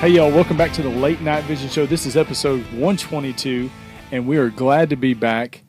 [0.00, 1.84] Hey, y'all, welcome back to the Late Night Vision Show.
[1.84, 3.68] This is episode 122,
[4.12, 5.62] and we are glad to be back.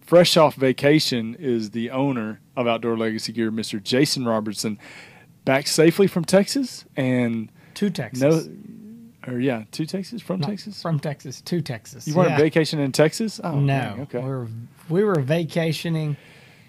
[0.00, 3.80] Fresh off vacation is the owner of Outdoor Legacy Gear, Mr.
[3.80, 4.76] Jason Robertson,
[5.44, 6.84] back safely from Texas.
[6.96, 8.48] And to Texas.
[8.48, 10.20] No, or yeah, to Texas?
[10.20, 10.82] From Texas?
[10.82, 12.08] From Texas to Texas.
[12.08, 12.38] You weren't yeah.
[12.38, 13.40] vacationing in Texas?
[13.44, 13.72] Oh, no.
[13.72, 14.18] Dang, okay.
[14.18, 14.48] We were,
[14.88, 16.16] we were vacationing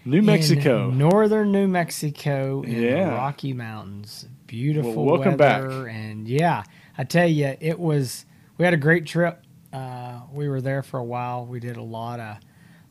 [0.05, 0.91] New Mexico.
[0.91, 3.05] northern New Mexico in yeah.
[3.05, 4.27] the Rocky Mountains.
[4.45, 5.86] Beautiful well, welcome weather.
[5.86, 5.95] Back.
[5.95, 6.63] And yeah,
[6.98, 8.26] I tell you, it was.
[8.58, 9.44] We had a great trip.
[9.73, 11.45] Uh, we were there for a while.
[11.45, 12.40] We did a lot of, a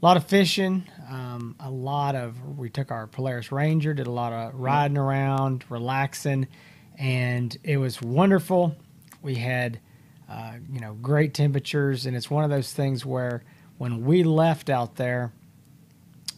[0.01, 0.85] lot of fishing.
[1.09, 2.59] Um, a lot of.
[2.59, 3.95] We took our Polaris Ranger.
[3.95, 6.49] Did a lot of riding around, relaxing,
[6.99, 8.77] and it was wonderful.
[9.23, 9.81] We had,
[10.29, 13.45] uh, you know, great temperatures, and it's one of those things where
[13.79, 15.33] when we left out there,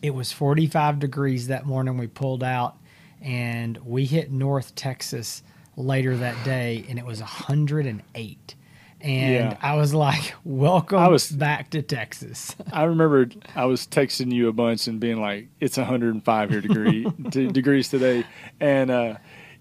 [0.02, 1.96] it was 45 degrees that morning.
[1.96, 2.77] We pulled out,
[3.21, 5.43] and we hit North Texas
[5.76, 8.54] later that day, and it was 108.
[9.01, 9.56] And yeah.
[9.60, 14.48] I was like, "Welcome I was, back to Texas." I remember I was texting you
[14.48, 18.24] a bunch and being like, "It's 105 here degree t- degrees today,"
[18.60, 19.16] and uh,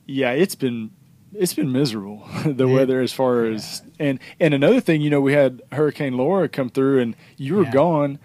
[0.05, 0.91] yeah, it's been
[1.33, 3.55] it's been miserable the weather as far yeah.
[3.55, 7.55] as and and another thing, you know, we had Hurricane Laura come through, and you
[7.55, 7.71] were yeah.
[7.71, 8.19] gone.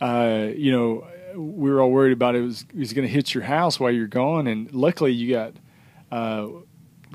[0.00, 3.32] Uh, you know, we were all worried about it was it was going to hit
[3.32, 5.54] your house while you're gone, and luckily you got.
[6.10, 6.48] Uh,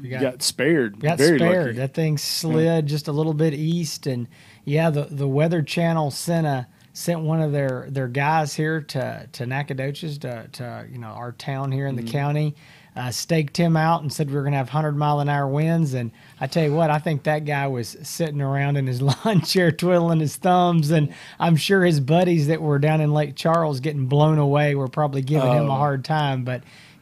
[0.02, 1.00] we got, got spared.
[1.00, 1.66] Got Very spared.
[1.68, 1.78] Lucky.
[1.78, 2.82] That thing slid yeah.
[2.82, 4.28] just a little bit east, and
[4.66, 9.28] yeah, the the Weather Channel sent a sent one of their their guys here to
[9.32, 12.12] to Nacogdoches to to you know our town here in the mm-hmm.
[12.12, 12.56] county.
[12.96, 15.48] Uh, staked him out and said we were going to have 100 mile an hour
[15.48, 15.96] winds.
[15.96, 19.42] And I tell you what, I think that guy was sitting around in his lawn
[19.42, 20.92] chair twiddling his thumbs.
[20.92, 24.88] And I'm sure his buddies that were down in Lake Charles getting blown away were
[24.88, 25.78] probably giving him a oh.
[25.78, 26.44] hard time.
[26.44, 26.62] But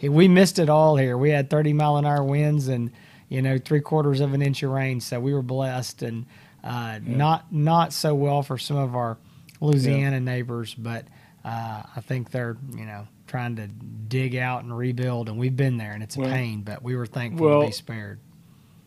[0.10, 1.18] we missed it all here.
[1.18, 2.92] We had 30 mile an hour winds and
[3.30, 6.26] you know three quarters of an inch of rain, so we were blessed and
[6.64, 7.17] uh, yeah.
[7.17, 9.17] not not so well for some of our
[9.61, 10.20] Louisiana yeah.
[10.20, 11.06] neighbors, but
[11.45, 15.78] uh, I think they're you know trying to dig out and rebuild, and we've been
[15.78, 18.20] there, and it's a well, pain, but we were thankful well, to be spared.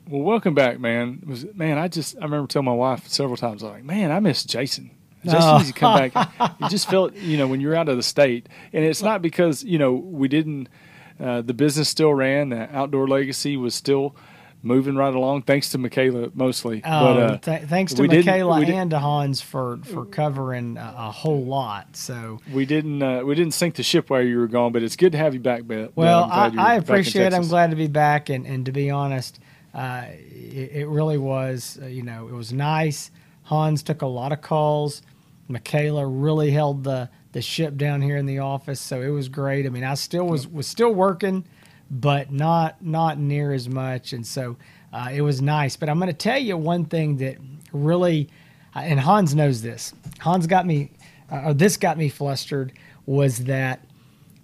[0.09, 1.21] Well, welcome back, man.
[1.23, 3.85] It was man, I just I remember telling my wife several times, I was like,
[3.85, 4.91] man, I miss Jason.
[5.25, 5.57] Jason oh.
[5.57, 6.55] needs to come back.
[6.61, 9.65] you just felt, you know, when you're out of the state, and it's not because
[9.65, 10.69] you know we didn't
[11.21, 12.51] uh, the business still ran.
[12.51, 14.17] The outdoor legacy was still
[14.65, 16.83] moving right along, thanks to Michaela mostly.
[16.85, 21.11] Oh, but, uh, th- thanks to Michaela and to Hans for, for covering a, a,
[21.11, 21.97] whole lot.
[21.97, 24.97] So we didn't uh, we didn't sink the ship while you were gone, but it's
[24.97, 25.91] good to have you back, Bill.
[25.95, 27.27] Well, I, I appreciate.
[27.27, 27.35] it.
[27.35, 29.39] I'm glad to be back, and and to be honest,
[29.75, 31.79] uh, it, it, really was.
[31.81, 33.11] Uh, you know, it was nice.
[33.43, 35.03] Hans took a lot of calls.
[35.47, 39.67] Michaela really held the the ship down here in the office, so it was great.
[39.67, 41.45] I mean, I still was was still working,
[41.91, 44.57] but not not near as much, and so
[44.93, 45.77] uh, it was nice.
[45.77, 47.37] But I'm going to tell you one thing that
[47.73, 48.31] really,
[48.75, 49.93] uh, and Hans knows this.
[50.21, 50.93] Hans got me,
[51.31, 52.73] uh, or this got me flustered.
[53.05, 53.85] Was that,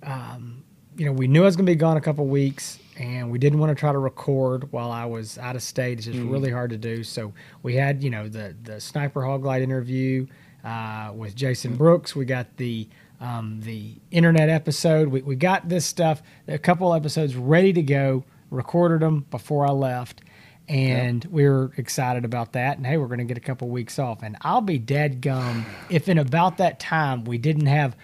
[0.02, 0.64] um,
[0.96, 3.38] you know, we knew I was going to be gone a couple weeks, and we
[3.38, 5.98] didn't want to try to record while I was out of state.
[5.98, 6.28] It's just mm.
[6.28, 7.04] really hard to do.
[7.04, 10.26] So we had, you know, the the sniper hog light interview
[10.64, 12.14] uh, with Jason Brooks.
[12.14, 12.88] We got the
[13.20, 15.08] um, the internet episode.
[15.08, 18.24] We, we got this stuff, a couple episodes ready to go.
[18.50, 20.22] Recorded them before I left,
[20.68, 22.78] and we were excited about that.
[22.78, 24.22] And hey, we're going to get a couple weeks off.
[24.22, 27.96] And I'll be dead gum if in about that time we didn't have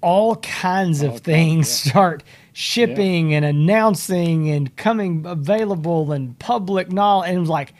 [0.00, 1.90] all kinds of things yeah.
[1.90, 3.38] start shipping yeah.
[3.38, 7.28] and announcing and coming available and public knowledge.
[7.30, 7.74] And it was like,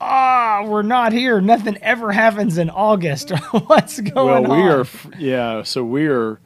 [0.00, 1.40] ah, oh, we're not here.
[1.40, 3.30] Nothing ever happens in August.
[3.66, 4.50] What's going on?
[4.50, 4.86] Well, we are,
[5.18, 5.62] yeah.
[5.62, 6.40] So we are.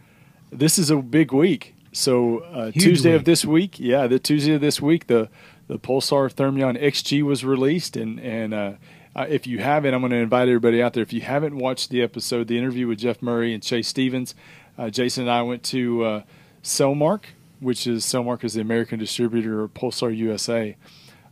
[0.51, 1.75] This is a big week.
[1.93, 3.21] So uh, Tuesday week.
[3.21, 5.29] of this week, yeah, the Tuesday of this week, the
[5.69, 8.73] the Pulsar Thermion XG was released, and and uh,
[9.15, 11.03] uh, if you haven't, I'm going to invite everybody out there.
[11.03, 14.35] If you haven't watched the episode, the interview with Jeff Murray and Chase Stevens,
[14.79, 16.23] uh, Jason and I went to uh,
[16.63, 17.25] Sellmark,
[17.61, 20.77] which is Sellmark is the American distributor of Pulsar USA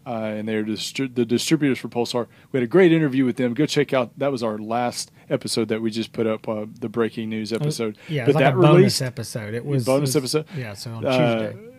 [0.06, 2.26] uh, and they're distri- the distributors for Pulsar.
[2.52, 3.54] We had a great interview with them.
[3.54, 4.18] Go check out.
[4.18, 7.96] That was our last episode that we just put up, uh, the breaking news episode.
[7.96, 9.54] Uh, yeah, but like that released, bonus episode.
[9.54, 10.58] It was bonus it was, episode.
[10.58, 11.52] Yeah, so on Tuesday.
[11.52, 11.70] Uh,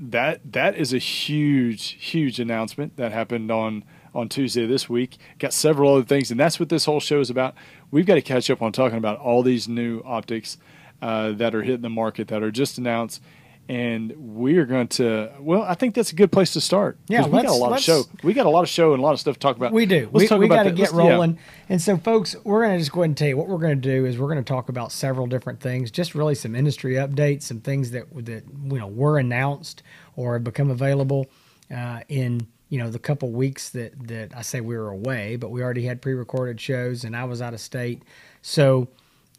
[0.00, 3.84] that that is a huge huge announcement that happened on
[4.14, 5.16] on Tuesday this week.
[5.38, 7.54] Got several other things, and that's what this whole show is about.
[7.90, 10.56] We've got to catch up on talking about all these new optics
[11.02, 13.22] uh, that are hitting the market that are just announced
[13.68, 15.32] and we are going to.
[15.40, 16.98] Well, I think that's a good place to start.
[17.06, 18.04] Yeah, we got a lot of show.
[18.22, 19.72] We got a lot of show and a lot of stuff to talk about.
[19.72, 20.08] We do.
[20.12, 21.34] Let's we, we got to get rolling.
[21.34, 21.40] Yeah.
[21.68, 23.80] And so, folks, we're going to just go ahead and tell you what we're going
[23.80, 26.94] to do is we're going to talk about several different things, just really some industry
[26.94, 29.82] updates, some things that that you know were announced
[30.16, 31.26] or have become available
[31.74, 35.50] uh, in you know, the couple weeks that that I say we were away, but
[35.50, 38.02] we already had pre-recorded shows, and I was out of state.
[38.42, 38.88] So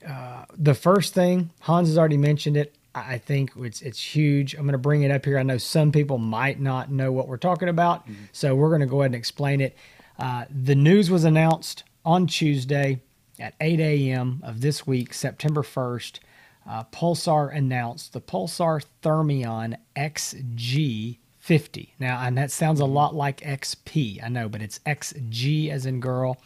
[0.08, 2.76] uh, the first thing Hans has already mentioned it.
[2.96, 4.56] I think it's it's huge.
[4.56, 5.38] I'm going to bring it up here.
[5.38, 8.26] I know some people might not know what we're talking about, mm-hmm.
[8.32, 9.78] so we're going to go ahead and explain it.
[10.18, 13.02] Uh, the news was announced on Tuesday
[13.40, 14.42] at 8 a.m.
[14.44, 16.20] of this week, September 1st.
[16.68, 21.90] Uh, Pulsar announced the Pulsar Thermion XG50.
[22.00, 26.00] Now, and that sounds a lot like XP, I know, but it's XG as in
[26.00, 26.38] girl.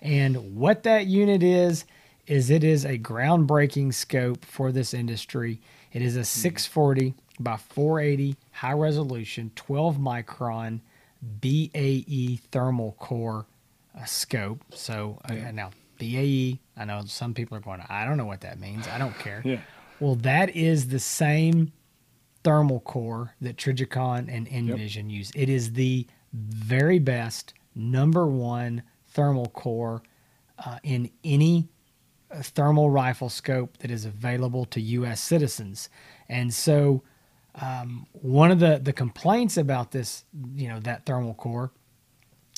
[0.00, 1.84] And what that unit is,
[2.26, 5.60] is it is a groundbreaking scope for this industry.
[5.92, 6.24] It is a hmm.
[6.24, 10.80] 640 by 480 high resolution, 12 micron
[11.40, 13.46] BAE thermal core
[13.98, 14.62] uh, scope.
[14.74, 18.58] So uh, now BAE, I know some people are going, I don't know what that
[18.58, 18.88] means.
[18.88, 19.42] I don't care.
[19.44, 19.60] yeah.
[20.00, 21.72] Well, that is the same
[22.42, 25.18] thermal core that Trijicon and N-Vision yep.
[25.18, 25.32] use.
[25.34, 30.02] It is the very best number one thermal core
[30.64, 31.68] uh, in any
[32.42, 35.20] thermal rifle scope that is available to U.S.
[35.20, 35.88] citizens.
[36.28, 37.02] And so,
[37.60, 40.24] um, one of the the complaints about this,
[40.54, 41.72] you know, that thermal core,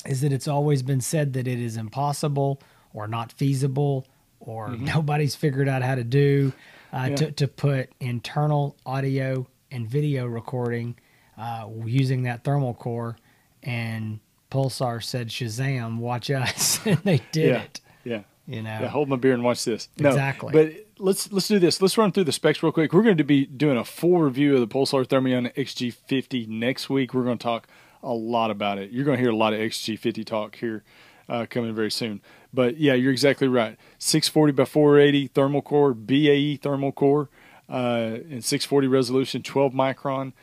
[0.05, 2.61] is that it's always been said that it is impossible
[2.93, 4.05] or not feasible
[4.39, 4.85] or mm-hmm.
[4.85, 6.53] nobody's figured out how to do
[6.91, 7.15] uh, yeah.
[7.15, 10.95] to to put internal audio and video recording
[11.37, 13.17] uh, using that thermal core.
[13.63, 14.19] And
[14.51, 15.97] Pulsar said, "Shazam!
[15.97, 17.61] Watch us!" and they did yeah.
[17.61, 17.81] it.
[18.03, 18.21] Yeah.
[18.45, 19.87] You know, yeah, hold my beer and watch this.
[19.97, 20.51] No, exactly.
[20.51, 21.81] But let's let's do this.
[21.81, 22.91] Let's run through the specs real quick.
[22.91, 27.13] We're going to be doing a full review of the Pulsar Thermion XG50 next week.
[27.13, 27.67] We're going to talk
[28.01, 28.91] a lot about it.
[28.91, 30.83] You're going to hear a lot of XG50 talk here
[31.29, 32.21] uh, coming very soon.
[32.53, 33.77] But yeah, you're exactly right.
[33.97, 37.29] 640 by 480 thermal core, BAE thermal core,
[37.69, 40.33] uh, and 640 resolution, 12 micron.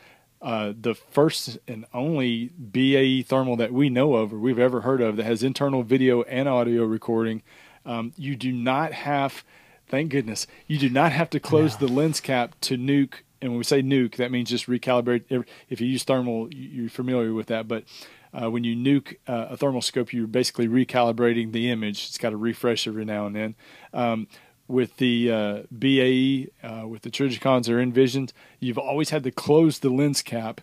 [0.41, 4.99] Uh, the first and only BAE thermal that we know of or we've ever heard
[4.99, 7.43] of that has internal video and audio recording
[7.85, 9.43] um, you do not have,
[9.87, 13.15] thank goodness, you do not have to close the lens cap to nuke.
[13.41, 15.45] And when we say nuke, that means just recalibrate.
[15.69, 17.67] If you use thermal, you're familiar with that.
[17.67, 17.85] But
[18.33, 22.05] uh, when you nuke uh, a thermal scope, you're basically recalibrating the image.
[22.07, 23.55] It's got to refresh every now and then.
[23.93, 24.27] Um,
[24.67, 29.79] with the uh, BAE, uh, with the Trijicons or N-Visions, you've always had to close
[29.79, 30.61] the lens cap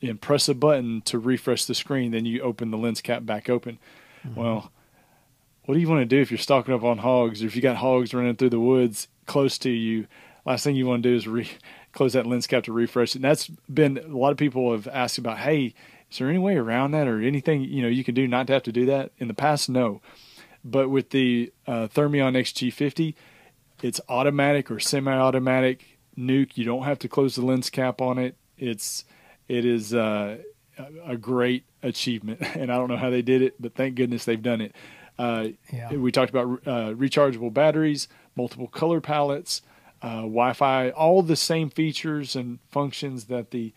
[0.00, 2.12] and press a button to refresh the screen.
[2.12, 3.78] Then you open the lens cap back open.
[4.24, 4.40] Mm-hmm.
[4.40, 4.70] Well,
[5.64, 7.62] what do you want to do if you're stalking up on hogs or if you
[7.62, 10.06] got hogs running through the woods close to you?
[10.44, 11.48] Last thing you want to do is re-
[11.92, 13.16] close that lens cap to refresh it.
[13.16, 15.74] And that's been a lot of people have asked about, hey,
[16.10, 18.52] is there any way around that or anything you know you can do not to
[18.52, 19.12] have to do that?
[19.18, 20.02] In the past, no.
[20.64, 23.14] But with the uh, Thermion XG50,
[23.82, 26.56] it's automatic or semi-automatic nuke.
[26.56, 28.36] You don't have to close the lens cap on it.
[28.56, 29.04] It's
[29.48, 30.38] it is uh,
[31.04, 34.40] a great achievement, and I don't know how they did it, but thank goodness they've
[34.40, 34.74] done it.
[35.18, 35.92] Uh, yeah.
[35.92, 39.62] We talked about uh, rechargeable batteries, multiple color palettes,
[40.02, 43.72] uh, Wi-Fi, all the same features and functions that the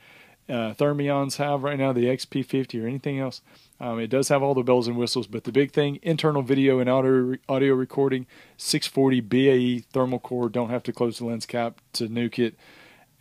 [0.50, 3.42] uh, Thermions have right now, the XP50 or anything else.
[3.80, 6.80] Um, it does have all the bells and whistles, but the big thing: internal video
[6.80, 8.26] and audio audio recording,
[8.58, 10.50] 640 BAE thermal core.
[10.50, 12.56] Don't have to close the lens cap to nuke it,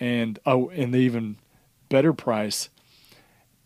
[0.01, 1.37] and oh, and the even
[1.89, 2.71] better price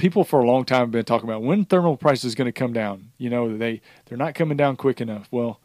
[0.01, 2.53] people for a long time have been talking about when thermal price is going to
[2.53, 3.13] come down.
[3.19, 5.29] You know, they they're not coming down quick enough.
[5.31, 5.61] Well,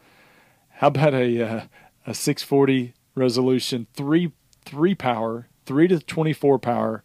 [0.70, 1.62] how about a uh,
[2.06, 4.34] a 640 resolution, three
[4.66, 7.04] three power, three to 24 power,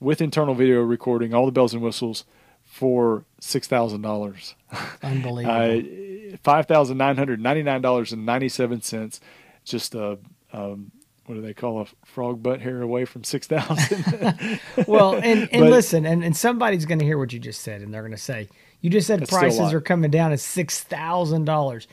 [0.00, 2.24] with internal video recording, all the bells and whistles,
[2.64, 4.54] for six thousand dollars.
[5.02, 6.32] Unbelievable.
[6.34, 9.20] uh, Five thousand nine hundred ninety nine dollars and ninety seven cents.
[9.64, 10.18] Just a
[10.52, 10.92] um,
[11.30, 15.70] what do they call a frog butt hair away from 6000 well and, and but,
[15.70, 18.18] listen and, and somebody's going to hear what you just said and they're going to
[18.18, 18.48] say
[18.80, 21.86] you just said prices are coming down at $6000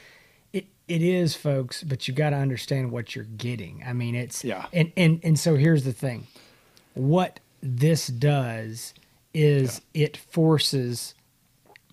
[0.53, 3.83] it, it is folks but you got to understand what you're getting.
[3.85, 4.65] I mean it's yeah.
[4.73, 6.25] and and, and so here's the thing.
[6.95, 8.95] What this does
[9.35, 10.05] is yeah.
[10.05, 11.13] it forces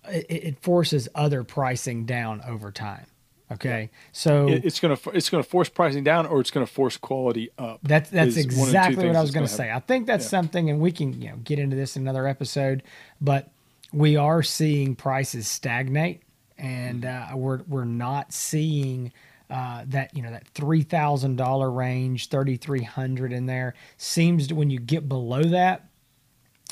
[0.09, 3.05] it, it forces other pricing down over time
[3.51, 7.79] Okay, so it's gonna it's gonna force pricing down, or it's gonna force quality up.
[7.83, 9.71] That's that's exactly what I was gonna, say.
[9.71, 10.29] I think that's yeah.
[10.29, 12.81] something, and we can you know get into this in another episode,
[13.21, 13.51] but
[13.93, 16.23] we are seeing prices stagnate,
[16.57, 17.33] and mm-hmm.
[17.33, 19.11] uh, we're we're not seeing.
[19.47, 24.47] Uh, that you know that three thousand dollar range, thirty three hundred in there seems
[24.47, 25.87] to, when you get below that,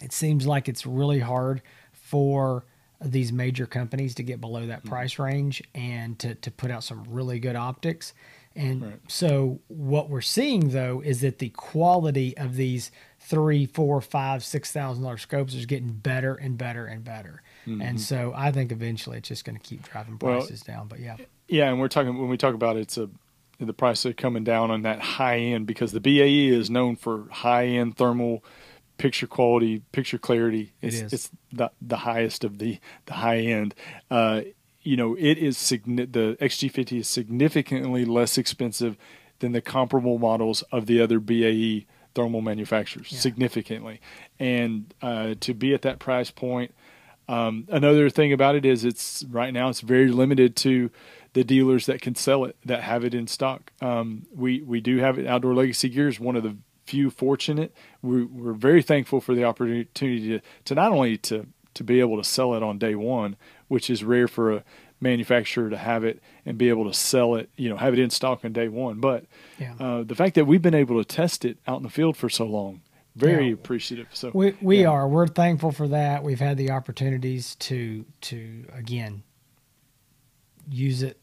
[0.02, 1.62] it seems like it's really hard
[1.92, 2.66] for
[3.04, 4.90] these major companies to get below that mm-hmm.
[4.90, 8.14] price range and to, to put out some really good optics.
[8.56, 9.00] And right.
[9.08, 14.72] so what we're seeing though is that the quality of these three, four, five, six
[14.72, 17.42] thousand dollar scopes is getting better and better and better.
[17.66, 17.82] Mm-hmm.
[17.82, 20.88] And so I think eventually it's just going to keep driving prices well, down.
[20.88, 21.18] But yeah,
[21.48, 23.10] yeah, and we're talking when we talk about it, it's a
[23.60, 27.28] the price of coming down on that high end because the BAE is known for
[27.32, 28.44] high end thermal
[29.04, 30.72] picture quality, picture clarity.
[30.82, 31.14] It's, it is.
[31.14, 33.76] It's the the highest of the the high end.
[34.10, 34.44] Uh,
[34.82, 38.98] you know, it is signi- the XG50 is significantly less expensive
[39.40, 43.20] than the comparable models of the other BAE thermal manufacturers, yeah.
[43.20, 44.00] significantly.
[44.40, 46.74] And uh, to be at that price point,
[47.28, 50.92] um, another thing about it is it's right now it's very limited to
[51.34, 53.74] the dealers that can sell it that have it in stock.
[53.82, 55.28] Um, we we do have it.
[55.28, 57.74] Outdoor Legacy Gear is one of the few fortunate.
[58.02, 59.88] We, we're very thankful for the opportunity
[60.30, 63.36] to, to not only to to be able to sell it on day one,
[63.68, 64.64] which is rare for a
[65.00, 68.10] manufacturer to have it and be able to sell it, you know, have it in
[68.10, 69.00] stock on day one.
[69.00, 69.26] But
[69.60, 69.74] yeah.
[69.80, 72.30] uh, the fact that we've been able to test it out in the field for
[72.30, 72.82] so long,
[73.16, 73.54] very yeah.
[73.54, 74.08] appreciative.
[74.14, 74.90] So we we yeah.
[74.90, 75.08] are.
[75.08, 76.24] We're thankful for that.
[76.24, 79.24] We've had the opportunities to to again
[80.70, 81.20] use it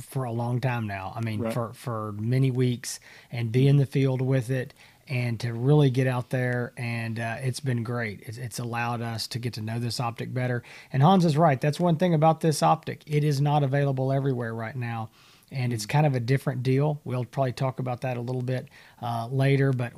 [0.00, 1.12] for a long time now.
[1.14, 1.52] I mean, right.
[1.52, 4.74] for for many weeks, and be in the field with it,
[5.08, 8.20] and to really get out there, and uh, it's been great.
[8.26, 10.62] It's, it's allowed us to get to know this optic better.
[10.92, 11.60] And Hans is right.
[11.60, 13.02] That's one thing about this optic.
[13.06, 15.10] It is not available everywhere right now.
[15.50, 15.90] And it's mm.
[15.90, 17.00] kind of a different deal.
[17.04, 18.68] We'll probably talk about that a little bit
[19.00, 19.94] uh, later, but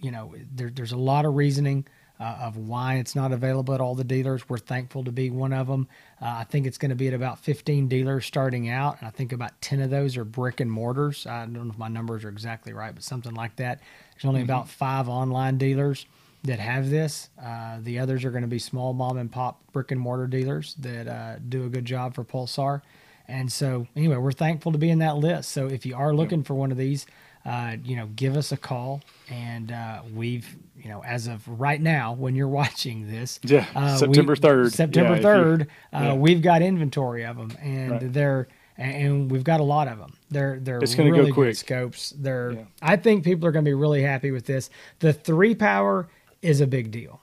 [0.00, 1.86] you know, there, there's a lot of reasoning
[2.22, 4.48] uh, of why it's not available at all the dealers.
[4.48, 5.88] We're thankful to be one of them.
[6.20, 9.10] Uh, I think it's going to be at about 15 dealers starting out, and I
[9.10, 11.26] think about 10 of those are brick and mortars.
[11.26, 13.80] I don't know if my numbers are exactly right, but something like that.
[14.14, 14.50] There's only mm-hmm.
[14.50, 16.06] about five online dealers
[16.44, 17.28] that have this.
[17.42, 20.74] Uh, the others are going to be small mom and pop brick and mortar dealers
[20.78, 22.82] that uh, do a good job for Pulsar.
[23.26, 25.50] And so, anyway, we're thankful to be in that list.
[25.50, 27.06] So, if you are looking for one of these,
[27.44, 29.02] uh, you know, give us a call.
[29.30, 33.96] And uh, we've, you know, as of right now, when you're watching this, yeah, uh,
[33.96, 36.14] September third, September third, yeah, uh, yeah.
[36.14, 38.12] we've got inventory of them, and right.
[38.12, 40.16] they're and we've got a lot of them.
[40.30, 41.56] They're they're it's really go quick.
[41.56, 42.12] scopes.
[42.16, 42.64] They're yeah.
[42.80, 44.70] I think people are going to be really happy with this.
[45.00, 46.08] The three power
[46.40, 47.20] is a big deal.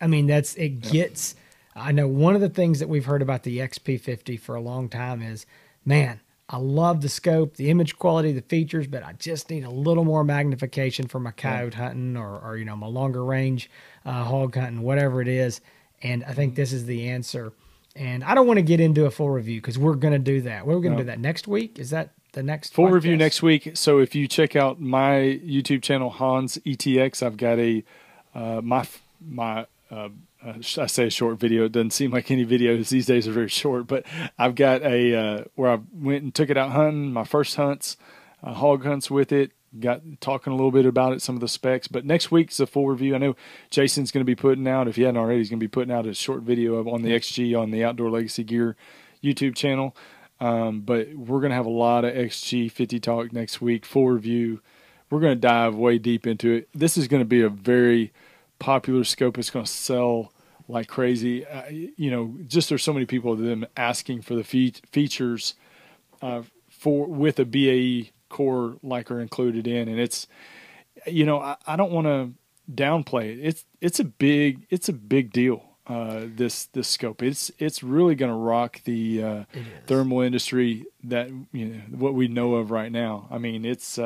[0.00, 1.34] I mean, that's it gets.
[1.74, 4.88] I know one of the things that we've heard about the XP50 for a long
[4.88, 5.46] time is,
[5.84, 6.20] man,
[6.52, 10.04] I love the scope, the image quality, the features, but I just need a little
[10.04, 11.84] more magnification for my coyote yeah.
[11.84, 13.70] hunting or, or, you know, my longer range
[14.04, 15.62] uh, hog hunting, whatever it is.
[16.02, 16.56] And I think mm-hmm.
[16.56, 17.54] this is the answer.
[17.96, 20.42] And I don't want to get into a full review because we're going to do
[20.42, 20.66] that.
[20.66, 20.98] We're going to no.
[20.98, 21.78] do that next week.
[21.78, 22.92] Is that the next full podcast?
[22.92, 23.70] review next week?
[23.74, 27.82] So if you check out my YouTube channel, Hans ETX, I've got a
[28.34, 28.86] uh, my
[29.26, 30.08] my uh,
[30.44, 31.64] uh, I say a short video.
[31.64, 34.04] It doesn't seem like any videos these days are very short, but
[34.38, 37.96] I've got a uh, where I went and took it out hunting, my first hunts,
[38.42, 39.52] uh, hog hunts with it.
[39.78, 41.88] Got talking a little bit about it, some of the specs.
[41.88, 43.14] But next week's a full review.
[43.14, 43.36] I know
[43.70, 45.94] Jason's going to be putting out, if he hadn't already, he's going to be putting
[45.94, 48.76] out a short video on the XG on the Outdoor Legacy Gear
[49.24, 49.96] YouTube channel.
[50.40, 54.08] Um, but we're going to have a lot of XG 50 talk next week, full
[54.08, 54.60] review.
[55.08, 56.68] We're going to dive way deep into it.
[56.74, 58.12] This is going to be a very
[58.62, 59.38] popular scope.
[59.38, 60.32] It's going to sell
[60.68, 61.44] like crazy.
[61.44, 65.54] Uh, you know, just there's so many people them asking for the fe- features
[66.22, 70.26] uh, for with a BAE core Leica included in, and it's
[71.06, 72.32] you know I, I don't want to
[72.72, 73.40] downplay it.
[73.42, 75.64] It's it's a big it's a big deal.
[75.84, 79.44] Uh, this this scope it's it's really going to rock the uh,
[79.88, 83.26] thermal industry that you know what we know of right now.
[83.32, 83.98] I mean it's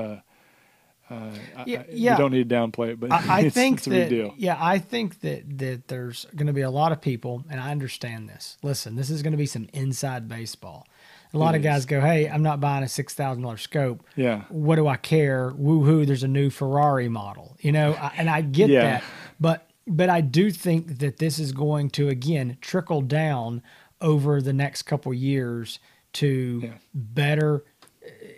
[1.08, 1.30] uh,
[1.66, 2.16] yeah, I, yeah.
[2.16, 5.88] don't need to downplay it, but I, I think that, Yeah, I think that that
[5.88, 8.58] there's going to be a lot of people, and I understand this.
[8.62, 10.86] Listen, this is going to be some inside baseball.
[11.32, 11.86] A lot it of guys is.
[11.86, 14.04] go, "Hey, I'm not buying a six thousand dollars scope.
[14.16, 15.52] Yeah, what do I care?
[15.52, 16.06] Woohoo!
[16.06, 18.82] There's a new Ferrari model, you know." and I get yeah.
[18.82, 19.04] that,
[19.38, 23.62] but but I do think that this is going to again trickle down
[24.00, 25.78] over the next couple years
[26.14, 26.70] to yeah.
[26.94, 27.64] better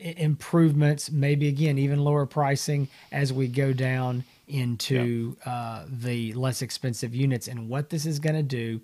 [0.01, 7.15] improvements, maybe again even lower pricing as we go down into uh, the less expensive
[7.15, 7.49] units.
[7.49, 8.81] And what this is going to do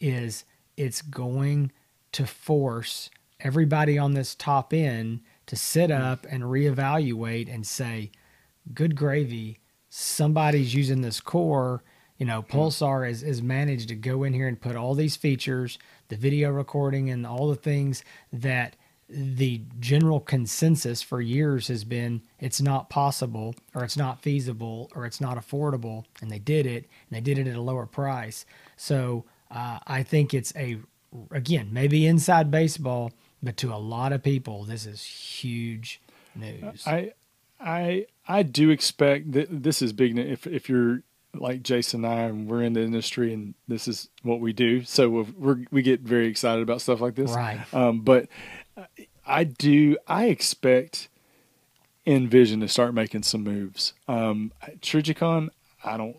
[0.00, 0.44] is
[0.76, 1.72] it's going
[2.12, 6.00] to force everybody on this top end to sit mm.
[6.00, 8.10] up and reevaluate and say,
[8.74, 9.58] "Good gravy,
[9.88, 11.82] somebody's using this core."
[12.18, 15.78] You know, Pulsar has, has managed to go in here and put all these features,
[16.08, 18.74] the video recording, and all the things that
[19.08, 25.06] the general consensus for years has been it's not possible or it's not feasible or
[25.06, 28.44] it's not affordable and they did it and they did it at a lower price
[28.76, 30.78] so uh, i think it's a
[31.30, 33.10] again maybe inside baseball
[33.42, 36.02] but to a lot of people this is huge
[36.34, 37.10] news i
[37.58, 41.02] i i do expect that this is big if, if you're
[41.34, 44.82] like Jason and I, and we're in the industry, and this is what we do.
[44.84, 47.30] So we we get very excited about stuff like this.
[47.30, 47.60] Right.
[47.72, 48.28] Um, but
[49.26, 49.96] I do.
[50.06, 51.08] I expect
[52.06, 53.92] N-Vision to start making some moves.
[54.08, 55.50] Um, Trijicon,
[55.84, 56.16] I don't.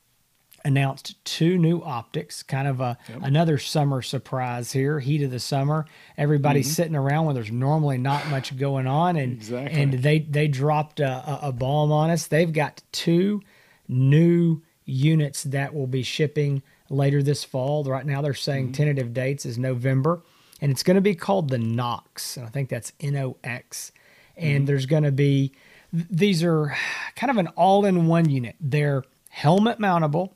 [0.64, 3.20] announced two new optics, kind of a yep.
[3.24, 5.86] another summer surprise here, heat of the summer.
[6.18, 6.74] Everybody's mm-hmm.
[6.74, 9.82] sitting around when there's normally not much going on, and exactly.
[9.82, 12.28] and they they dropped a, a bomb on us.
[12.28, 13.42] They've got two
[13.88, 17.84] new units that will be shipping later this fall.
[17.84, 18.74] Right now, they're saying mm-hmm.
[18.74, 20.22] tentative dates is November,
[20.62, 23.92] and it's going to be called the Nox, and I think that's N O X.
[24.38, 24.66] And mm-hmm.
[24.66, 25.52] there's going to be
[25.94, 26.76] these are
[27.16, 28.56] kind of an all-in-one unit.
[28.62, 30.32] They're helmet mountable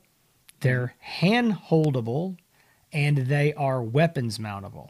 [0.65, 2.38] they're hand holdable
[2.91, 4.89] and they are weapons mountable.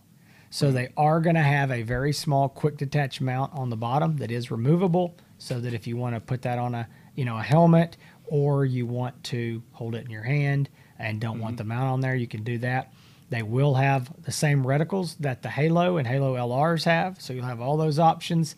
[0.49, 4.17] So they are going to have a very small quick detach mount on the bottom
[4.17, 7.37] that is removable so that if you want to put that on a, you know,
[7.37, 11.43] a helmet or you want to hold it in your hand and don't mm-hmm.
[11.43, 12.93] want the mount on there, you can do that.
[13.29, 17.45] They will have the same reticles that the Halo and Halo LRs have, so you'll
[17.45, 18.55] have all those options.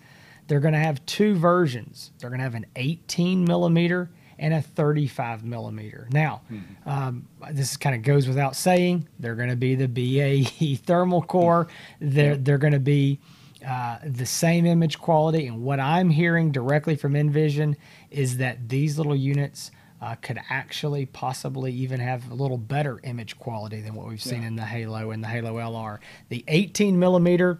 [0.47, 2.11] They're going to have two versions.
[2.19, 6.07] They're going to have an 18 millimeter and a 35 millimeter.
[6.11, 6.89] Now, mm-hmm.
[6.89, 9.07] um, this kind of goes without saying.
[9.19, 11.67] They're going to be the BAE thermal core.
[11.99, 13.19] They're they're going to be
[13.67, 15.47] uh, the same image quality.
[15.47, 17.75] And what I'm hearing directly from N-Vision
[18.11, 19.71] is that these little units.
[19.99, 24.43] Uh, could actually possibly even have a little better image quality than what we've seen
[24.43, 24.47] yeah.
[24.49, 25.97] in the Halo and the Halo LR.
[26.29, 27.57] The 18 millimeter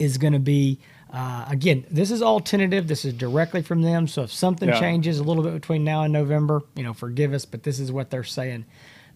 [0.00, 0.80] is going to be
[1.14, 2.88] uh, again, this is all tentative.
[2.88, 4.08] This is directly from them.
[4.08, 4.80] So if something yeah.
[4.80, 7.92] changes a little bit between now and November, you know, forgive us, but this is
[7.92, 8.64] what they're saying.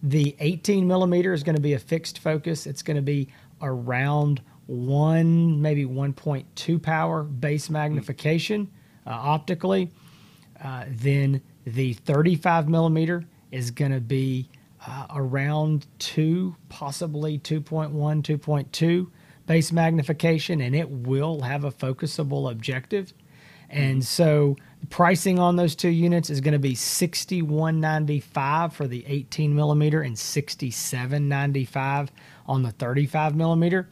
[0.01, 2.65] The 18 millimeter is going to be a fixed focus.
[2.65, 3.27] It's going to be
[3.61, 8.71] around one, maybe 1.2 power base magnification
[9.05, 9.91] uh, optically.
[10.63, 14.47] Uh, then the 35 millimeter is going to be
[14.87, 19.07] uh, around two, possibly 2.1, 2.2
[19.49, 23.15] base magnification and it will have a focusable objective.
[23.67, 24.57] And so
[24.91, 30.15] pricing on those two units is going to be 61.95 for the 18 millimeter and
[30.15, 32.09] 67.95
[32.45, 33.89] on the 35 millimeter.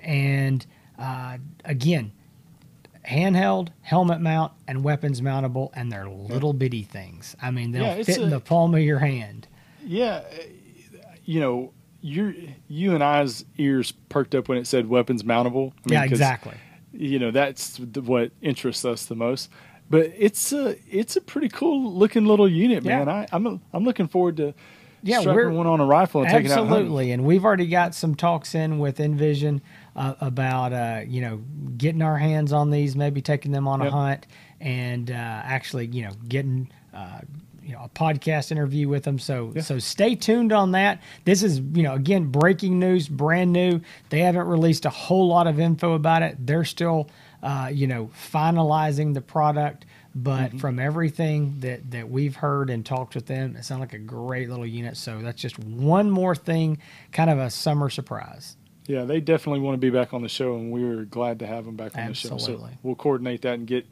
[0.00, 0.66] And
[0.98, 2.12] uh, again,
[3.08, 7.34] handheld, helmet mount, and weapons mountable, and they're little bitty things.
[7.40, 9.48] I mean, they'll yeah, fit a, in the palm of your hand.
[9.82, 10.24] Yeah,
[11.24, 12.34] you know, your
[12.68, 15.72] you and I's ears perked up when it said weapons mountable.
[15.84, 16.54] I mean, yeah, exactly.
[16.92, 19.50] You know that's what interests us the most.
[19.88, 23.06] But it's a it's a pretty cool looking little unit, man.
[23.06, 23.12] Yeah.
[23.12, 24.54] I, I'm a, I'm looking forward to
[25.02, 26.64] yeah, strapping one on a rifle and taking it out.
[26.64, 29.62] Absolutely, and we've already got some talks in with N-Vision
[29.96, 31.38] uh, about uh, you know
[31.76, 33.88] getting our hands on these, maybe taking them on yep.
[33.88, 34.26] a hunt,
[34.60, 37.20] and uh, actually you know getting uh,
[37.70, 39.18] you know a podcast interview with them.
[39.20, 39.62] So yeah.
[39.62, 41.00] so stay tuned on that.
[41.24, 43.80] This is you know again breaking news, brand new.
[44.08, 46.36] They haven't released a whole lot of info about it.
[46.44, 47.08] They're still
[47.44, 49.86] uh, you know finalizing the product.
[50.12, 50.58] But mm-hmm.
[50.58, 54.50] from everything that, that we've heard and talked with them, it sounds like a great
[54.50, 54.96] little unit.
[54.96, 56.78] So that's just one more thing,
[57.12, 58.56] kind of a summer surprise.
[58.88, 61.46] Yeah, they definitely want to be back on the show, and we are glad to
[61.46, 62.44] have them back on Absolutely.
[62.44, 62.66] the show.
[62.66, 63.86] So we'll coordinate that and get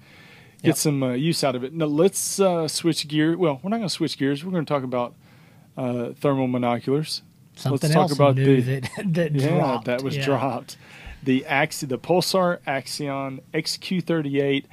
[0.62, 0.76] get yep.
[0.76, 1.72] some uh, use out of it.
[1.72, 3.36] Now let's uh, switch gear.
[3.36, 4.44] Well, we're not going to switch gears.
[4.44, 5.14] We're going to talk about
[5.76, 7.22] uh, thermal monoculars.
[7.54, 9.84] Something let's talk about the, that that yeah, dropped.
[9.86, 10.24] that was yeah.
[10.24, 10.76] dropped.
[11.22, 14.64] The Axi, the Pulsar Axion XQ38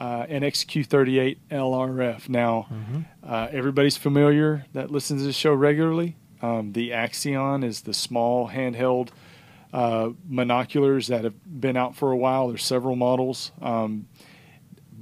[0.00, 2.28] uh, and XQ38 LRF.
[2.28, 3.00] Now, mm-hmm.
[3.22, 6.16] Uh, everybody's familiar that listens to the show regularly.
[6.42, 9.10] Um, the Axion is the small handheld
[9.72, 12.48] uh, monoculars that have been out for a while.
[12.48, 13.52] There's several models.
[13.60, 14.08] Um,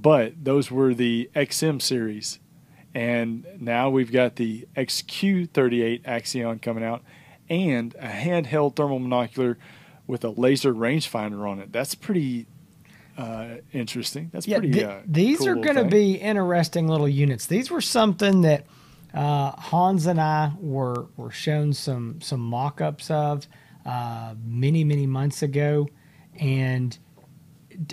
[0.00, 2.38] but those were the XM series.
[2.94, 7.02] And now we've got the XQ38 Axion coming out
[7.50, 9.56] and a handheld thermal monocular
[10.06, 11.72] with a laser rangefinder on it.
[11.72, 12.46] That's pretty
[13.16, 14.30] uh, interesting.
[14.32, 14.72] That's yeah, pretty.
[14.72, 17.46] Th- uh, these cool are going to be interesting little units.
[17.46, 18.66] These were something that
[19.12, 23.46] uh, Hans and I were were shown some some mock-ups of
[23.84, 25.88] uh, many many months ago,
[26.38, 26.96] and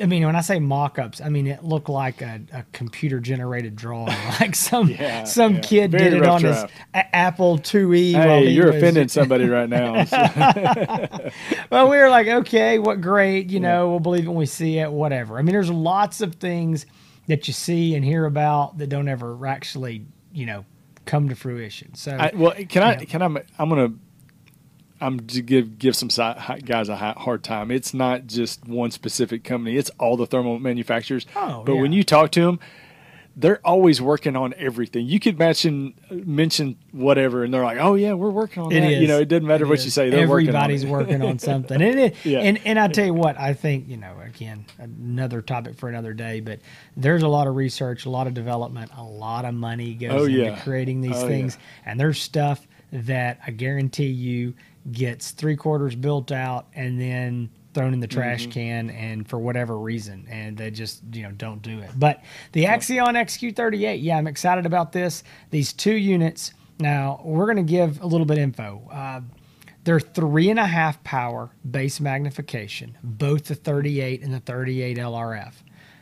[0.02, 4.08] I mean, when I say mock-ups, I mean it looked like a, a computer-generated drawing,
[4.40, 5.62] like some yeah, some yeah.
[5.62, 6.72] kid Very did it on draft.
[6.72, 8.14] his a- Apple IIe.
[8.14, 8.76] Hey, you're was...
[8.78, 9.94] offending somebody right now.
[11.70, 14.80] well, we were like, okay, what great, you know, we'll believe it when we see
[14.80, 15.38] it, whatever.
[15.38, 16.86] I mean, there's lots of things
[17.28, 20.66] that you see and hear about that don't ever actually, you know,
[21.06, 21.96] come to fruition.
[21.96, 22.96] So, I, well, can I?
[22.96, 23.06] Know.
[23.06, 23.26] Can I?
[23.60, 23.94] I'm gonna.
[25.02, 27.72] I'm to give give some guys a hard time.
[27.72, 31.26] It's not just one specific company; it's all the thermal manufacturers.
[31.36, 31.82] Oh, but yeah.
[31.82, 32.60] when you talk to them,
[33.36, 35.06] they're always working on everything.
[35.06, 38.92] You could mention mention whatever, and they're like, "Oh yeah, we're working on it that."
[38.94, 39.02] Is.
[39.02, 39.86] You know, it doesn't matter it what is.
[39.86, 40.10] you say.
[40.10, 42.40] They're Everybody's working on, working on something, and it, yeah.
[42.40, 46.14] and and I tell you what, I think you know, again, another topic for another
[46.14, 46.60] day, but
[46.96, 50.26] there's a lot of research, a lot of development, a lot of money goes oh,
[50.26, 50.60] into yeah.
[50.62, 51.92] creating these oh, things, yeah.
[51.92, 54.54] and there's stuff that I guarantee you
[54.92, 58.52] gets three quarters built out, and then thrown in the trash mm-hmm.
[58.52, 61.92] can and for whatever reason and they just you know don't do it.
[61.98, 65.24] But the axion xq38 yeah i'm excited about this.
[65.52, 68.82] These two units now we're going to give a little bit info.
[68.92, 69.22] Uh,
[69.84, 75.54] they're three and a half power base magnification both the 38 and the 38 lrf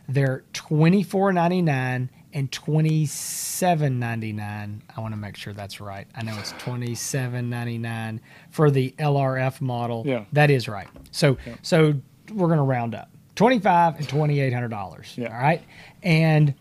[0.07, 6.07] they're 24.99 and 27.99 i want to make sure that's right.
[6.15, 8.19] I know it's 27.99
[8.49, 10.01] for the lrf model.
[10.05, 10.25] Yeah.
[10.33, 10.87] That is right.
[11.11, 11.55] So yeah.
[11.61, 11.93] so
[12.33, 13.09] we're going to round up.
[13.35, 15.33] 25 and 2800 dollars yeah.
[15.33, 15.61] all right?
[16.01, 16.53] And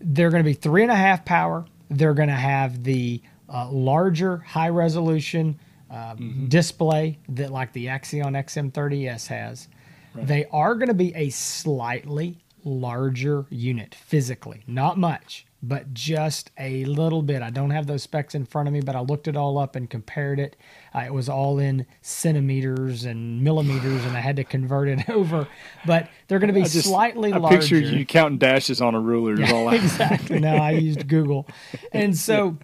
[0.00, 1.66] they're going to be three and a half power.
[1.90, 5.58] They're going to have the uh, larger high resolution
[5.90, 6.46] uh, mm-hmm.
[6.46, 9.68] display that like the axion xm30s has.
[10.12, 10.26] Right.
[10.26, 14.62] they are going to be a slightly larger unit physically.
[14.66, 17.42] Not much, but just a little bit.
[17.42, 19.76] I don't have those specs in front of me, but I looked it all up
[19.76, 20.56] and compared it.
[20.94, 25.46] Uh, it was all in centimeters and millimeters, and I had to convert it over.
[25.86, 27.58] But they're going to be just, slightly I larger.
[27.58, 29.38] picture you counting dashes on a ruler.
[29.38, 30.40] Yeah, all exactly.
[30.40, 31.46] no, I used Google,
[31.92, 32.56] and so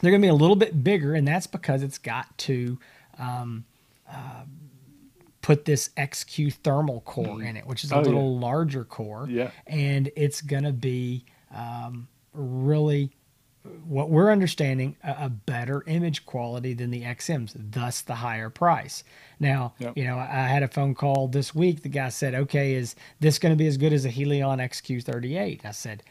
[0.00, 2.78] they're going to be a little bit bigger, and that's because it's got to.
[3.18, 3.64] Um,
[4.10, 4.44] uh,
[5.48, 7.48] put this XQ thermal core mm.
[7.48, 8.40] in it, which is a oh, little yeah.
[8.40, 9.26] larger core.
[9.30, 9.50] Yeah.
[9.66, 13.16] And it's going to be um, really
[13.86, 19.04] what we're understanding a, a, better image quality than the XMs, thus the higher price.
[19.40, 19.96] Now, yep.
[19.96, 21.80] you know, I had a phone call this week.
[21.82, 25.64] The guy said, "Okay, is this going to be as good as a Helion XQ38?"
[25.64, 26.02] I said,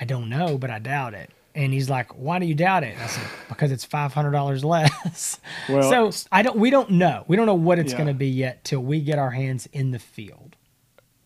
[0.00, 2.96] "I don't know, but I doubt it." And he's like, "Why do you doubt it?"
[2.98, 6.56] I said, "Because it's five hundred dollars less." Well, so I don't.
[6.56, 7.24] We don't know.
[7.28, 7.98] We don't know what it's yeah.
[7.98, 10.56] going to be yet till we get our hands in the field.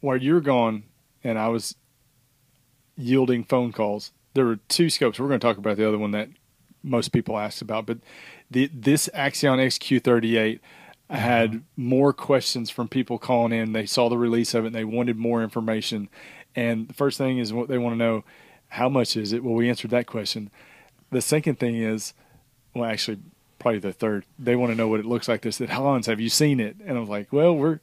[0.00, 0.84] Where you're going,
[1.22, 1.76] and I was
[2.96, 4.12] yielding phone calls.
[4.34, 5.18] There were two scopes.
[5.18, 6.28] We're going to talk about the other one that
[6.82, 7.98] most people asked about, but
[8.50, 10.60] the this Axion XQ38
[11.10, 11.58] had uh-huh.
[11.76, 13.72] more questions from people calling in.
[13.72, 14.68] They saw the release of it.
[14.68, 16.08] and They wanted more information,
[16.54, 18.24] and the first thing is what they want to know
[18.74, 19.44] how much is it?
[19.44, 20.50] Well, we answered that question.
[21.10, 22.12] The second thing is,
[22.74, 23.18] well, actually,
[23.60, 24.24] probably the third.
[24.36, 25.42] They want to know what it looks like.
[25.42, 26.76] This said, Hans, have you seen it?
[26.84, 27.78] And I was like, well, we're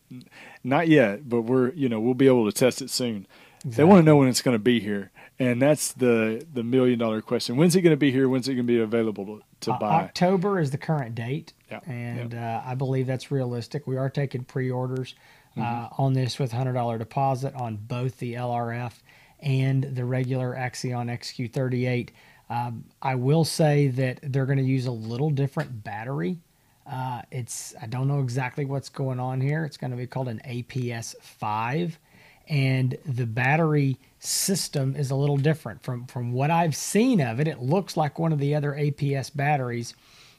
[0.65, 3.25] not yet, but we're you know we'll be able to test it soon.
[3.63, 3.71] Exactly.
[3.71, 6.99] They want to know when it's going to be here, and that's the the million
[6.99, 7.55] dollar question.
[7.55, 8.27] When's it going to be here?
[8.27, 10.03] When's it going to be available to, to uh, buy?
[10.03, 11.79] October is the current date, yeah.
[11.85, 13.87] and Uh, I believe that's realistic.
[13.87, 15.15] We are taking pre-orders
[15.55, 16.01] uh, mm-hmm.
[16.01, 18.93] on this with hundred dollar deposit on both the LRF
[19.41, 22.09] and the regular Axion XQ38.
[22.49, 26.37] Um, I will say that they're going to use a little different battery.
[26.85, 29.63] Uh, it's I don't know exactly what's going on here.
[29.63, 31.97] It's going to be called an APS five,
[32.47, 37.47] and the battery system is a little different from from what I've seen of it.
[37.47, 39.93] It looks like one of the other APS batteries,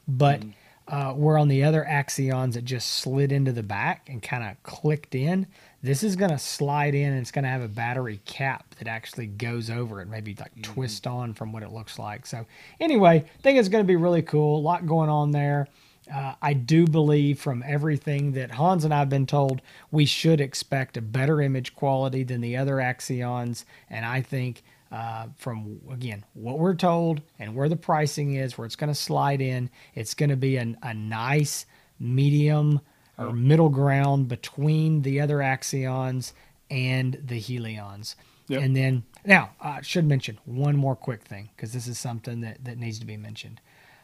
[0.07, 0.53] but mm.
[0.87, 4.61] uh, where on the other Axions it just slid into the back and kind of
[4.61, 5.47] clicked in.
[5.83, 8.87] This is going to slide in and it's going to have a battery cap that
[8.87, 10.73] actually goes over it, maybe like mm-hmm.
[10.73, 12.25] twist on from what it looks like.
[12.25, 12.45] So,
[12.79, 14.59] anyway, I think it's going to be really cool.
[14.59, 15.67] A lot going on there.
[16.13, 20.41] Uh, I do believe from everything that Hans and I have been told, we should
[20.41, 23.65] expect a better image quality than the other Axions.
[23.89, 28.65] And I think uh, from, again, what we're told and where the pricing is, where
[28.65, 31.65] it's going to slide in, it's going to be an, a nice
[31.99, 32.79] medium
[33.17, 36.33] or middle ground between the other axions
[36.69, 38.15] and the helions.
[38.47, 38.61] Yep.
[38.61, 42.63] And then now I should mention one more quick thing because this is something that,
[42.65, 43.61] that needs to be mentioned.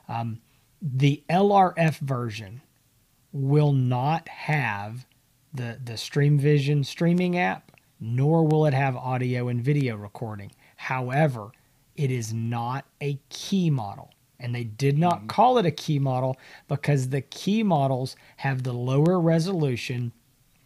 [0.07, 0.41] Um,
[0.81, 2.61] the LRF version
[3.31, 5.05] will not have
[5.53, 10.51] the the StreamVision streaming app, nor will it have audio and video recording.
[10.77, 11.51] However,
[11.95, 14.11] it is not a key model.
[14.39, 15.27] And they did not mm-hmm.
[15.27, 20.13] call it a key model because the key models have the lower resolution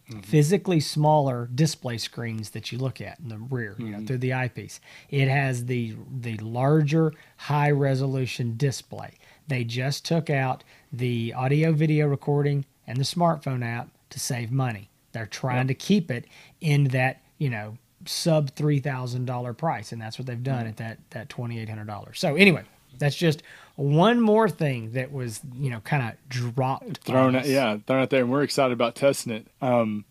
[0.08, 0.20] mm-hmm.
[0.20, 3.82] physically smaller display screens that you look at in the rear, mm-hmm.
[3.82, 4.06] you know, mm-hmm.
[4.06, 4.80] through the eyepiece.
[5.10, 9.14] It has the the larger high resolution display.
[9.48, 14.90] They just took out the audio video recording and the smartphone app to save money.
[15.12, 15.68] They're trying yep.
[15.68, 16.26] to keep it
[16.60, 20.68] in that, you know, sub three thousand dollar price, and that's what they've done mm-hmm.
[20.68, 22.18] at that that twenty eight hundred dollars.
[22.18, 22.64] So anyway,
[22.98, 23.42] that's just
[23.76, 28.10] one more thing that was you know kind of dropped thrown out, yeah thrown out
[28.10, 29.46] there, and we're excited about testing it.
[29.60, 30.04] Um,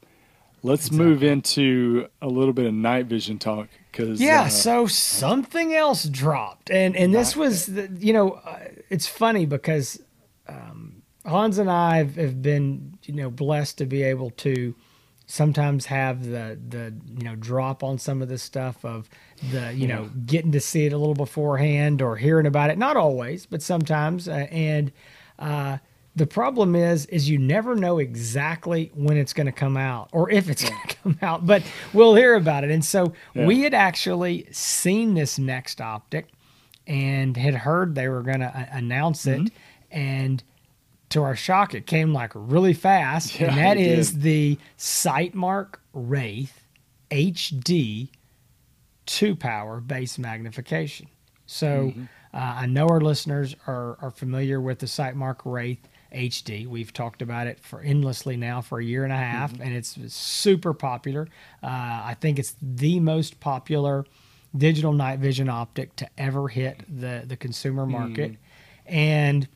[0.63, 1.05] let's exactly.
[1.05, 6.05] move into a little bit of night vision talk because yeah, uh, so something else
[6.05, 10.01] dropped, and and this was the, you know uh, it's funny because
[10.47, 14.75] um, Hans and I have, have been you know blessed to be able to
[15.25, 19.09] sometimes have the the you know drop on some of the stuff of
[19.51, 22.77] the you know getting to see it a little beforehand or hearing about it.
[22.77, 24.27] Not always but sometimes.
[24.27, 24.91] Uh, and
[25.39, 25.77] uh,
[26.15, 30.29] the problem is is you never know exactly when it's going to come out or
[30.29, 32.71] if it's going to come out but we'll hear about it.
[32.71, 33.45] And so yeah.
[33.45, 36.27] we had actually seen this next optic
[36.85, 39.97] and had heard they were going to uh, announce it mm-hmm.
[39.97, 40.43] and
[41.13, 44.21] to our shock, it came like really fast, yeah, and that is did.
[44.21, 46.63] the Sightmark Wraith
[47.11, 48.09] HD
[49.05, 51.07] two power base magnification.
[51.45, 52.03] So mm-hmm.
[52.33, 56.65] uh, I know our listeners are, are familiar with the Sightmark Wraith HD.
[56.65, 59.61] We've talked about it for endlessly now for a year and a half, mm-hmm.
[59.61, 61.27] and it's super popular.
[61.61, 61.67] Uh,
[62.05, 64.05] I think it's the most popular
[64.57, 68.37] digital night vision optic to ever hit the the consumer market, mm.
[68.87, 69.47] and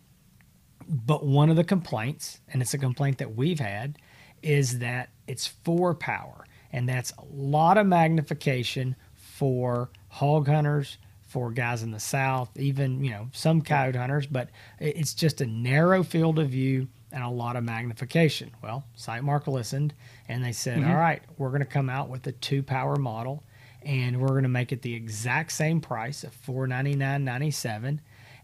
[0.88, 3.97] but one of the complaints, and it's a complaint that we've had,
[4.41, 6.45] is that it's four power.
[6.71, 10.97] And that's a lot of magnification for hog hunters,
[11.28, 15.45] for guys in the south, even, you know, some coyote hunters, but it's just a
[15.45, 18.52] narrow field of view and a lot of magnification.
[18.63, 19.93] Well, Sightmark listened
[20.30, 20.89] and they said, mm-hmm.
[20.89, 23.43] All right, we're going to come out with a two power model
[23.82, 28.00] and we're going to make it the exact same price of $499.97.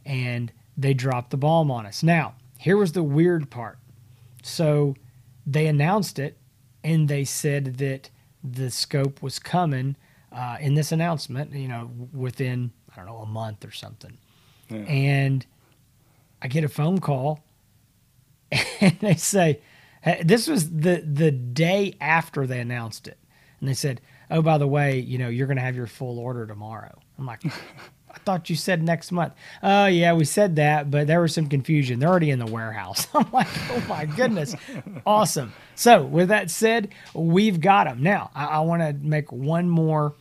[0.05, 2.03] And they dropped the bomb on us.
[2.03, 3.77] Now, here was the weird part.
[4.41, 4.95] So
[5.45, 6.37] they announced it
[6.83, 8.09] and they said that
[8.43, 9.95] the scope was coming
[10.31, 14.17] uh, in this announcement, you know, within, I don't know, a month or something.
[14.69, 14.77] Yeah.
[14.77, 15.45] And
[16.41, 17.43] I get a phone call
[18.81, 19.61] and they say,
[20.23, 23.17] this was the, the day after they announced it.
[23.59, 26.19] And they said, oh, by the way, you know, you're going to have your full
[26.19, 26.99] order tomorrow.
[27.17, 27.43] I'm like,
[28.25, 29.33] thought you said next month.
[29.61, 31.99] Oh, yeah, we said that, but there was some confusion.
[31.99, 33.07] They're already in the warehouse.
[33.13, 34.55] I'm like, oh my goodness.
[35.05, 35.53] awesome.
[35.75, 38.03] So, with that said, we've got them.
[38.03, 40.15] Now, I, I want to make one more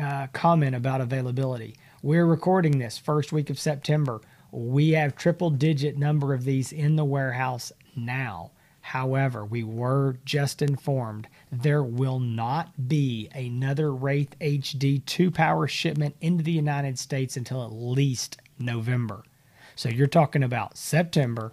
[0.00, 1.76] uh, comment about availability.
[2.02, 4.20] We're recording this first week of September.
[4.52, 8.52] We have triple digit number of these in the warehouse now.
[8.86, 16.14] However, we were just informed there will not be another Wraith HD 2 power shipment
[16.20, 19.24] into the United States until at least November.
[19.74, 21.52] So you're talking about September,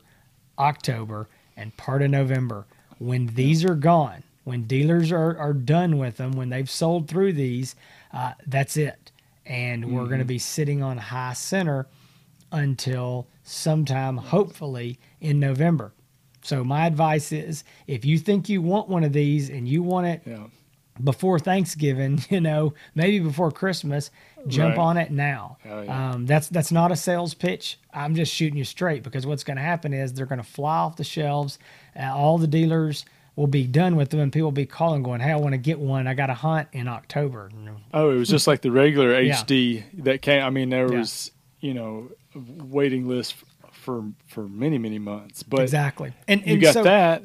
[0.60, 2.68] October, and part of November.
[3.00, 7.34] When these are gone, when dealers are, are done with them, when they've sold through
[7.34, 7.76] these,
[8.12, 9.12] uh, that's it.
[9.44, 10.10] And we're mm-hmm.
[10.10, 11.88] going to be sitting on high center
[12.52, 15.94] until sometime, hopefully, in November.
[16.44, 20.08] So my advice is if you think you want one of these and you want
[20.08, 20.48] it yeah.
[21.04, 24.12] before Thanksgiving, you know, maybe before Christmas,
[24.48, 24.84] jump right.
[24.84, 25.58] on it now.
[25.66, 26.12] Yeah.
[26.12, 27.80] Um, that's that's not a sales pitch.
[27.94, 30.78] I'm just shooting you straight because what's going to happen is they're going to fly
[30.80, 31.60] off the shelves.
[31.98, 35.22] Uh, all the dealers will be done with them, and people will be calling, going,
[35.22, 36.08] "Hey, I want to get one.
[36.08, 37.50] I got a hunt in October."
[37.94, 40.04] Oh, it was just like the regular HD yeah.
[40.04, 40.44] that came.
[40.44, 43.36] I mean, there was you know waiting list
[43.84, 45.44] for for many many months.
[45.44, 47.24] But exactly, and, and you got so, that.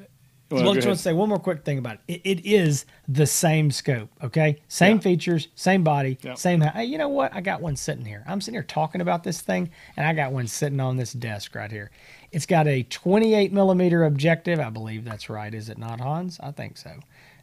[0.50, 2.22] Well, well just want to say one more quick thing about it.
[2.24, 4.62] It, it is the same scope, okay?
[4.68, 5.02] Same yeah.
[5.02, 6.38] features, same body, yep.
[6.38, 6.62] same.
[6.62, 7.34] Hey, you know what?
[7.34, 8.24] I got one sitting here.
[8.26, 11.54] I'm sitting here talking about this thing, and I got one sitting on this desk
[11.54, 11.90] right here.
[12.32, 14.58] It's got a 28 millimeter objective.
[14.58, 15.52] I believe that's right.
[15.52, 16.40] Is it not, Hans?
[16.40, 16.92] I think so.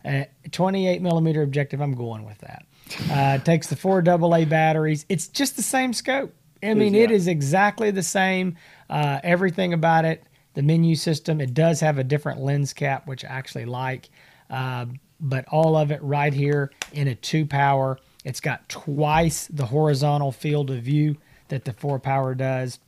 [0.03, 1.81] Uh, 28 millimeter objective.
[1.81, 2.65] I'm going with that.
[3.11, 5.07] Uh, takes the four AA batteries.
[5.09, 6.31] It's just the same scope.
[6.61, 8.57] I mean, it is exactly the same.
[8.89, 13.25] Uh, everything about it, the menu system, it does have a different lens cap, which
[13.25, 14.09] I actually like.
[14.49, 14.85] Uh,
[15.19, 17.99] but all of it right here in a two power.
[18.23, 21.17] It's got twice the horizontal field of view
[21.47, 22.79] that the four power does.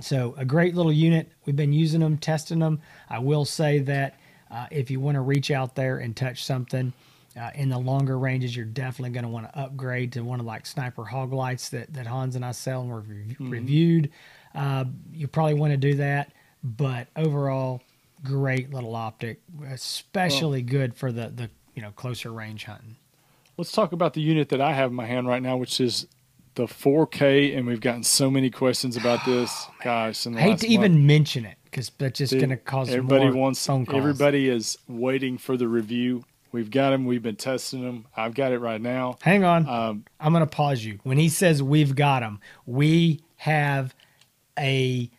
[0.00, 1.30] So a great little unit.
[1.44, 2.80] We've been using them, testing them.
[3.08, 4.18] I will say that
[4.50, 6.92] uh, if you want to reach out there and touch something,
[7.36, 10.46] uh, in the longer ranges, you're definitely going to want to upgrade to one of
[10.46, 13.50] like sniper hog lights that, that Hans and I sell and we've mm-hmm.
[13.50, 14.10] reviewed.
[14.56, 16.32] Uh, you probably want to do that,
[16.64, 17.82] but overall,
[18.24, 19.40] great little optic,
[19.70, 22.96] especially well, good for the the you know closer range hunting.
[23.58, 26.06] Let's talk about the unit that I have in my hand right now, which is
[26.56, 29.50] the 4K, and we've gotten so many questions about this.
[29.68, 30.64] Oh, Gosh, I hate to month.
[30.64, 33.98] even mention it because that's just going to cause everybody wants phone calls.
[33.98, 36.24] Everybody is waiting for the review.
[36.52, 37.04] We've got them.
[37.04, 38.06] We've been testing them.
[38.16, 39.18] I've got it right now.
[39.20, 39.68] Hang on.
[39.68, 40.98] Um, I'm going to pause you.
[41.02, 43.94] When he says we've got them, we have
[44.58, 45.10] a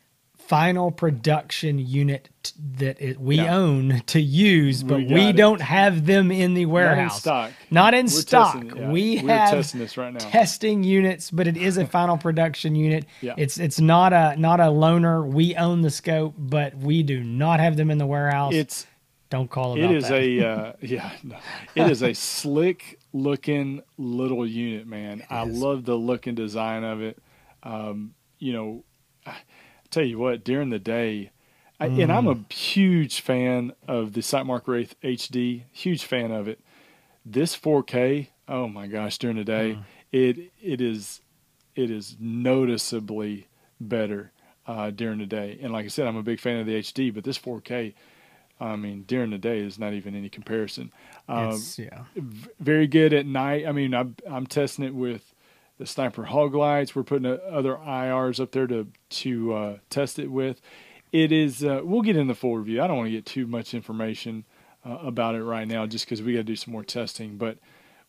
[0.47, 3.55] final production unit t- that it, we yeah.
[3.55, 7.25] own to use, but we, we don't have them in the warehouse.
[7.25, 7.71] Not in stock.
[7.71, 8.53] Not in We're stock.
[8.53, 8.91] Testing, yeah.
[8.91, 10.19] We We're have testing this right now.
[10.19, 13.05] testing units, but it is a final production unit.
[13.21, 13.33] Yeah.
[13.37, 15.27] It's it's not a not a loaner.
[15.27, 18.53] We own the scope, but we do not have them in the warehouse.
[18.53, 18.87] It's
[19.29, 19.83] don't call it.
[19.83, 20.21] It is that.
[20.21, 21.11] a uh, yeah.
[21.23, 21.37] No,
[21.75, 25.19] it is a slick looking little unit, man.
[25.19, 25.57] It I is.
[25.57, 27.21] love the look and design of it.
[27.63, 28.83] Um, you know,
[29.89, 31.31] tell you what, during the day,
[31.79, 32.03] I, mm.
[32.03, 32.51] and I'm a mm.
[32.51, 36.59] huge fan of the Sightmark Wraith HD, huge fan of it.
[37.25, 39.83] This 4K, oh my gosh, during the day, mm.
[40.11, 41.21] it it is
[41.75, 43.47] it is noticeably
[43.79, 44.31] better
[44.65, 45.59] uh, during the day.
[45.61, 47.93] And like I said, I'm a big fan of the HD, but this 4K,
[48.59, 50.91] I mean, during the day is not even any comparison.
[51.29, 52.05] Um, yeah.
[52.15, 53.67] V- very good at night.
[53.67, 55.33] I mean, I'm, I'm testing it with
[55.77, 56.95] the sniper hog lights.
[56.95, 60.61] We're putting other IRs up there to to uh, test it with.
[61.11, 61.63] It is.
[61.63, 62.81] Uh, we'll get in the full review.
[62.81, 64.45] I don't want to get too much information
[64.85, 67.37] uh, about it right now, just because we got to do some more testing.
[67.37, 67.57] But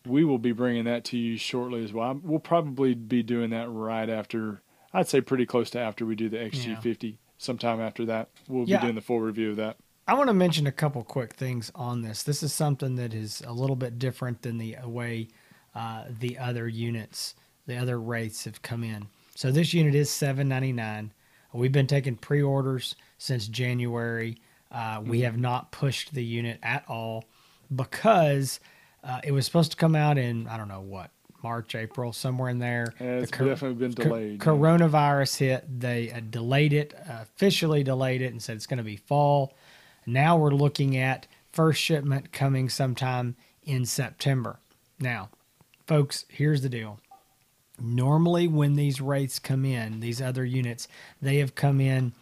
[0.07, 2.19] we will be bringing that to you shortly as well.
[2.23, 4.63] We'll probably be doing that right after.
[4.93, 7.03] I'd say pretty close to after we do the XG50.
[7.03, 7.17] Yeah.
[7.41, 8.79] Sometime after that, we'll yeah.
[8.79, 9.77] be doing the full review of that.
[10.09, 12.23] I want to mention a couple quick things on this.
[12.23, 15.29] This is something that is a little bit different than the way
[15.75, 17.35] uh, the other units
[17.69, 19.07] the other Wraiths have come in.
[19.37, 21.13] So this unit is seven ninety nine.
[21.53, 24.39] We've been taking pre orders since January.
[24.73, 27.25] Uh, we have not pushed the unit at all
[27.75, 28.59] because
[29.05, 31.11] uh, it was supposed to come out in I don't know what
[31.43, 32.95] March, April, somewhere in there.
[32.99, 34.41] Yeah, it's the definitely been delayed.
[34.41, 35.81] Co- coronavirus hit.
[35.81, 39.55] They uh, delayed it, officially delayed it, and said it's going to be fall.
[40.07, 44.59] Now we're looking at first shipment coming sometime in September.
[44.99, 45.29] Now,
[45.87, 46.99] folks, here's the deal
[47.81, 50.89] normally when these Wraiths come in, these other units,
[51.21, 52.13] they have come in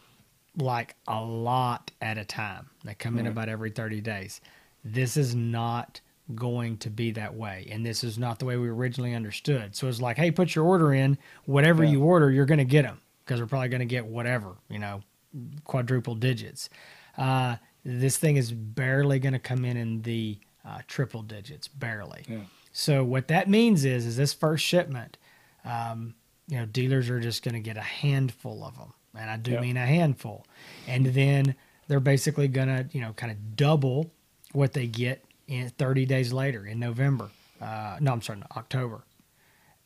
[0.56, 2.70] like a lot at a time.
[2.84, 4.40] They come in about every 30 days.
[4.84, 6.00] This is not
[6.34, 7.68] going to be that way.
[7.70, 9.76] And this is not the way we originally understood.
[9.76, 11.18] So it's like, hey, put your order in.
[11.44, 11.90] Whatever yeah.
[11.90, 14.78] you order, you're going to get them because we're probably going to get whatever, you
[14.78, 15.02] know,
[15.64, 16.68] quadruple digits.
[17.16, 22.24] Uh, this thing is barely going to come in in the uh, triple digits, barely.
[22.28, 22.38] Yeah.
[22.72, 25.16] So what that means is, is this first shipment
[25.66, 26.14] um,
[26.48, 29.52] you know, dealers are just going to get a handful of them, and I do
[29.52, 29.60] yep.
[29.62, 30.46] mean a handful,
[30.86, 31.54] and then
[31.88, 34.10] they're basically going to, you know, kind of double
[34.52, 37.30] what they get in 30 days later in November.
[37.60, 39.02] Uh, no, I'm sorry, October,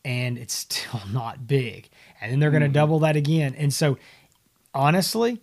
[0.05, 1.89] and it's still not big,
[2.21, 2.75] and then they're going to mm-hmm.
[2.75, 3.99] double that again, and so
[4.75, 5.41] honestly,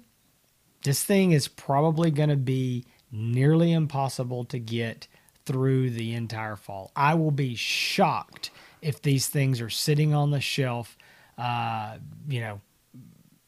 [0.83, 5.07] this thing is probably going to be nearly impossible to get
[5.45, 6.91] through the entire fall.
[6.95, 10.97] I will be shocked if these things are sitting on the shelf,
[11.37, 12.61] uh, you know,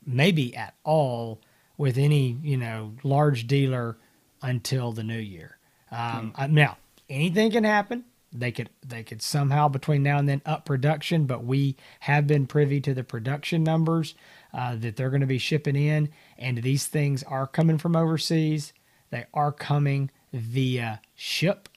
[0.06, 1.42] maybe at all
[1.78, 3.98] with any, you know, large dealer
[4.42, 5.58] until the new year.
[5.92, 6.50] Um, mm.
[6.52, 6.78] now,
[7.10, 8.06] anything can happen.
[8.32, 12.46] They could they could somehow between now and then up production, but we have been
[12.46, 14.14] privy to the production numbers
[14.54, 18.72] uh, that they're going to be shipping in, and these things are coming from overseas.
[19.10, 21.70] They are coming via ship.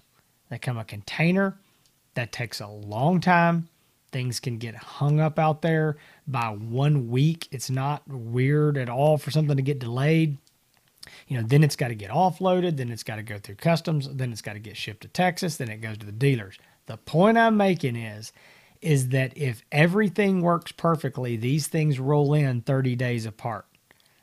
[0.50, 1.58] They come a container.
[2.14, 3.68] That takes a long time.
[4.10, 5.96] Things can get hung up out there
[6.26, 7.48] by one week.
[7.50, 10.36] It's not weird at all for something to get delayed.
[11.26, 14.08] You know, then it's got to get offloaded, then it's got to go through customs,
[14.08, 16.58] then it's got to get shipped to Texas, then it goes to the dealers.
[16.86, 18.32] The point I'm making is
[18.82, 23.64] is that if everything works perfectly, these things roll in 30 days apart.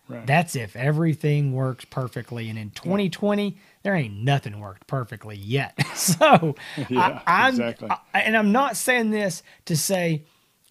[0.09, 0.27] Right.
[0.27, 2.49] That's if everything works perfectly.
[2.49, 5.75] And in 2020, there ain't nothing worked perfectly yet.
[5.95, 6.55] so
[6.89, 7.89] yeah, I, am exactly.
[8.13, 10.23] And I'm not saying this to say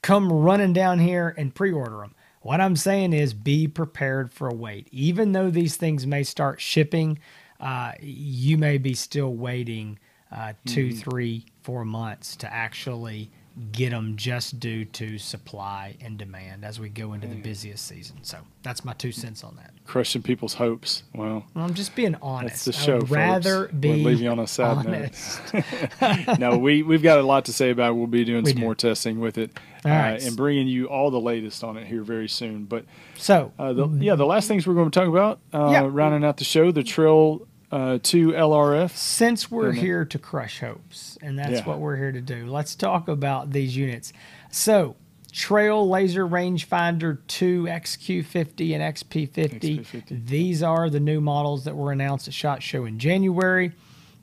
[0.03, 2.15] come running down here and pre-order them.
[2.43, 4.89] What I'm saying is be prepared for a wait.
[4.93, 7.19] Even though these things may start shipping,
[7.61, 9.99] uh, you may be still waiting
[10.31, 10.99] uh, 2 mm-hmm.
[10.99, 13.31] three, four months to actually
[13.73, 18.19] get them just due to supply and demand as we go into the busiest season.
[18.23, 19.73] So that's my two cents on that.
[19.85, 21.03] Crushing people's hopes.
[21.15, 22.67] Well, I'm just being honest.
[22.67, 22.97] That's the show.
[22.97, 23.75] I would rather folks.
[23.75, 25.55] be we'll leave you on a sad honest.
[25.55, 25.65] note.
[26.39, 27.95] no, we we've got a lot to say about it.
[27.95, 28.65] We'll be doing we some do.
[28.65, 29.51] more testing with it
[29.85, 30.23] uh, right.
[30.23, 32.65] and bringing you all the latest on it here very soon.
[32.65, 32.85] But
[33.17, 35.89] so uh, the, yeah, the last things we're going to talk about, uh, yeah.
[35.91, 38.91] rounding out the show, the Trail uh, 2 LRF.
[38.97, 41.65] Since we're here to crush hopes, and that's yeah.
[41.65, 44.13] what we're here to do, let's talk about these units.
[44.51, 44.97] So,
[45.31, 49.61] Trail Laser Rangefinder 2 XQ50 and XP50.
[49.61, 50.27] XP50.
[50.27, 53.73] These are the new models that were announced at SHOT Show in January.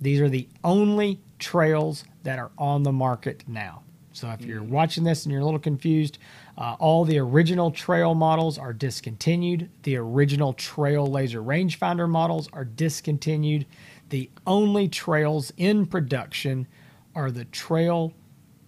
[0.02, 3.84] These are the only trails that are on the market now.
[4.14, 4.70] So if you're mm.
[4.70, 6.18] watching this and you're a little confused,
[6.58, 9.70] uh, all the original trail models are discontinued.
[9.84, 13.66] The original trail laser rangefinder models are discontinued.
[14.10, 16.68] The only trails in production
[17.14, 18.14] are the Trail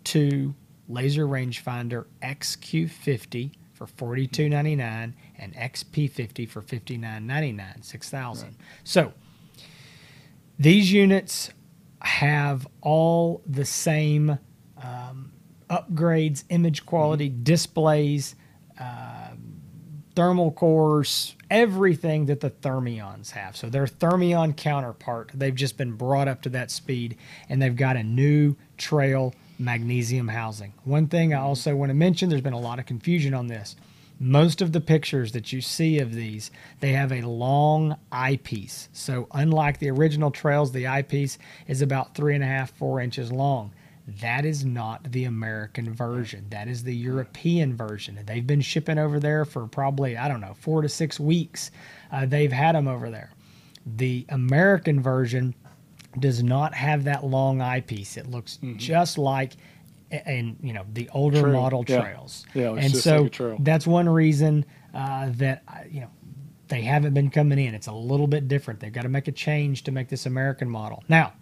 [0.03, 0.53] 2
[0.89, 8.55] laser rangefinder XQ50 for $42.99 and XP50 for $59.99, 6000 right.
[8.83, 9.13] So
[10.57, 11.51] these units
[12.01, 14.39] have all the same
[14.81, 15.31] um,
[15.69, 17.43] upgrades, image quality, mm-hmm.
[17.43, 18.35] displays,
[18.79, 19.29] uh,
[20.15, 23.55] thermal cores, everything that the Thermions have.
[23.55, 27.17] So their Thermion counterpart, they've just been brought up to that speed
[27.49, 30.73] and they've got a new trail magnesium housing.
[30.83, 33.75] One thing I also want to mention, there's been a lot of confusion on this.
[34.19, 36.49] Most of the pictures that you see of these,
[36.79, 38.89] they have a long eyepiece.
[38.93, 41.37] So unlike the original trails, the eyepiece
[41.67, 43.71] is about three and a half, four inches long.
[44.07, 46.45] That is not the American version.
[46.49, 48.17] That is the European version.
[48.25, 51.71] They've been shipping over there for probably, I don't know, four to six weeks.
[52.11, 53.31] Uh, they've had them over there.
[53.85, 55.53] The American version
[56.19, 58.15] does not have that long eyepiece.
[58.15, 58.77] It looks mm-hmm.
[58.77, 59.53] just like
[60.09, 61.53] and you know the older Trail.
[61.53, 62.45] model trails.
[62.53, 66.09] Yeah, and so like that's one reason uh, that you know
[66.69, 67.73] they haven't been coming in.
[67.73, 68.79] It's a little bit different.
[68.79, 71.33] They've got to make a change to make this American model now.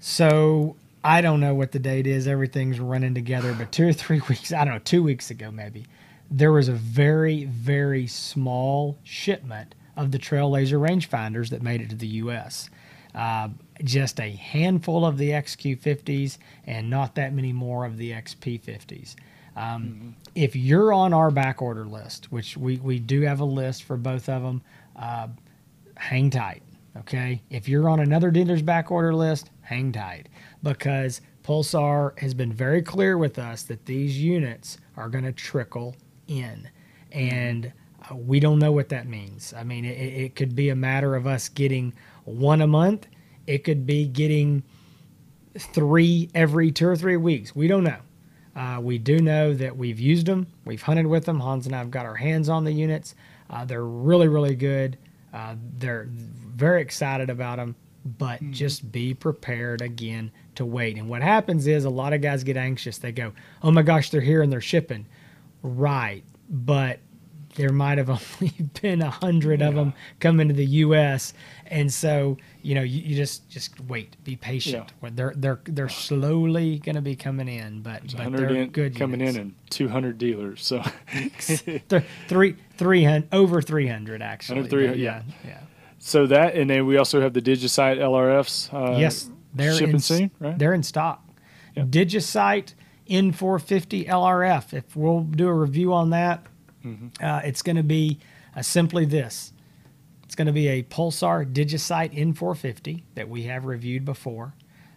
[0.00, 2.26] So I don't know what the date is.
[2.26, 5.86] Everything's running together, but two or three weeks, I don't know, two weeks ago maybe,
[6.30, 11.90] there was a very, very small shipment of the Trail Laser rangefinders that made it
[11.90, 12.70] to the U.S.
[13.14, 13.48] Uh,
[13.82, 19.16] just a handful of the XQ50s and not that many more of the XP50s.
[19.56, 20.10] Um, mm-hmm.
[20.34, 23.96] If you're on our back order list, which we, we do have a list for
[23.96, 24.62] both of them,
[24.94, 25.28] uh,
[25.96, 26.62] hang tight.
[26.98, 27.40] Okay.
[27.50, 30.28] If you're on another dealer's back order list, hang tight
[30.62, 35.96] because Pulsar has been very clear with us that these units are going to trickle
[36.26, 36.68] in.
[37.12, 37.72] And
[38.10, 39.54] uh, we don't know what that means.
[39.56, 41.92] I mean, it, it could be a matter of us getting
[42.24, 43.06] one a month,
[43.46, 44.62] it could be getting
[45.58, 47.56] three every two or three weeks.
[47.56, 48.00] We don't know.
[48.54, 51.40] Uh, we do know that we've used them, we've hunted with them.
[51.40, 53.14] Hans and I have got our hands on the units.
[53.48, 54.98] Uh, they're really, really good.
[55.32, 57.76] Uh, they're very excited about them,
[58.16, 58.52] but mm-hmm.
[58.52, 60.96] just be prepared again to wait.
[60.96, 62.98] And what happens is a lot of guys get anxious.
[62.98, 63.32] They go,
[63.62, 65.06] "Oh my gosh, they're here and they're shipping."
[65.62, 67.00] Right, but
[67.58, 68.08] there might have
[68.40, 69.68] only been a hundred yeah.
[69.68, 71.34] of them coming to the U.S.
[71.66, 74.92] And so you know, you, you just just wait, be patient.
[75.02, 75.10] Yeah.
[75.12, 79.20] They're they're they're slowly going to be coming in, but, but they're in, good coming
[79.20, 79.36] units.
[79.36, 80.64] in and 200 dealers.
[80.64, 80.82] So
[82.28, 84.86] three three hundred over 300 actually.
[84.86, 85.60] yeah, yeah, yeah.
[85.98, 88.72] So that and then we also have the DigiSight LRFs.
[88.72, 90.58] Uh, yes, they're shipping in, soon, right?
[90.58, 91.24] They're in stock.
[91.74, 91.86] Yep.
[91.86, 92.74] DigiSight
[93.08, 94.74] N450 LRF.
[94.74, 96.44] If we'll do a review on that,
[96.84, 97.24] mm-hmm.
[97.24, 98.18] uh, it's going to be
[98.56, 99.52] uh, simply this.
[100.24, 104.52] It's going to be a Pulsar DigiSight N450 that we have reviewed before.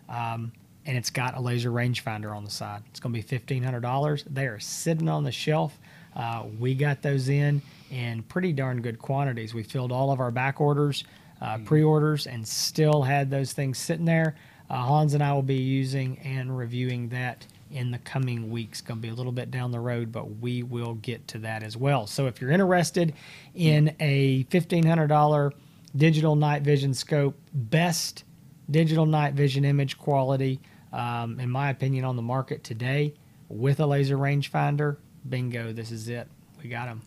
[0.09, 0.51] Um,
[0.85, 2.83] and it's got a laser rangefinder on the side.
[2.89, 4.23] It's going to be $1,500.
[4.29, 5.79] They are sitting on the shelf.
[6.15, 7.61] Uh, we got those in
[7.91, 9.53] in pretty darn good quantities.
[9.53, 11.03] We filled all of our back orders,
[11.41, 11.65] uh, mm-hmm.
[11.65, 14.35] pre orders, and still had those things sitting there.
[14.69, 18.81] Uh, Hans and I will be using and reviewing that in the coming weeks.
[18.81, 21.63] Going to be a little bit down the road, but we will get to that
[21.63, 22.07] as well.
[22.07, 23.13] So if you're interested
[23.53, 25.51] in a $1,500
[25.95, 28.23] digital night vision scope, best
[28.69, 30.59] digital night vision image quality,
[30.93, 33.13] um, in my opinion, on the market today
[33.49, 36.27] with a laser rangefinder, bingo, this is it.
[36.63, 37.01] We got them.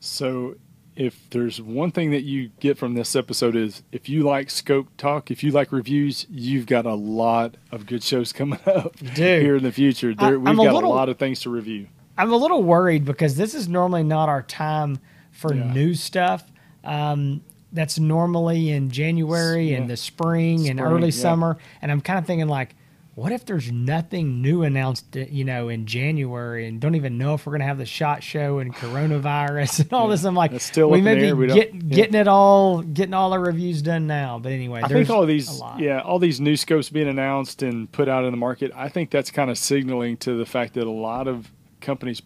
[0.00, 0.56] So
[0.98, 4.88] if there's one thing that you get from this episode is if you like scope
[4.96, 9.56] talk, if you like reviews, you've got a lot of good shows coming up here
[9.56, 10.12] in the future.
[10.14, 11.86] There, I, we've got a, little, a, lot of things to review.
[12.16, 14.98] I'm a little worried because this is normally not our time
[15.30, 15.72] for yeah.
[15.72, 16.50] new stuff.
[16.82, 17.42] Um,
[17.72, 19.76] that's normally in January yeah.
[19.76, 21.22] and the spring, spring and early yeah.
[21.22, 22.74] summer, and I'm kind of thinking like,
[23.18, 27.34] what if there's nothing new announced, uh, you know, in January and don't even know
[27.34, 30.24] if we're going to have the shot show and coronavirus and all yeah, this?
[30.24, 31.80] I'm like, still we may be we get, yeah.
[31.80, 34.38] getting it all, getting all our reviews done now.
[34.38, 38.08] But anyway, I think all these, yeah, all these new scopes being announced and put
[38.08, 40.90] out in the market, I think that's kind of signaling to the fact that a
[40.90, 41.50] lot of
[41.80, 42.22] companies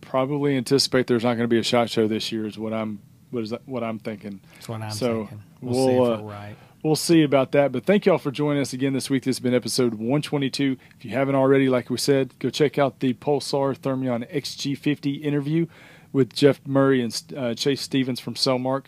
[0.00, 2.46] probably anticipate there's not going to be a shot show this year.
[2.46, 3.00] Is what I'm,
[3.32, 4.40] what is that, what I'm thinking.
[4.54, 5.42] That's what I'm so thinking.
[5.60, 7.72] We'll, we'll see if uh, right we'll see about that.
[7.72, 9.24] But thank y'all for joining us again this week.
[9.24, 10.76] This has been episode 122.
[10.98, 15.66] If you haven't already, like we said, go check out the Pulsar Thermion XG50 interview
[16.12, 18.86] with Jeff Murray and uh, Chase Stevens from Sellmark.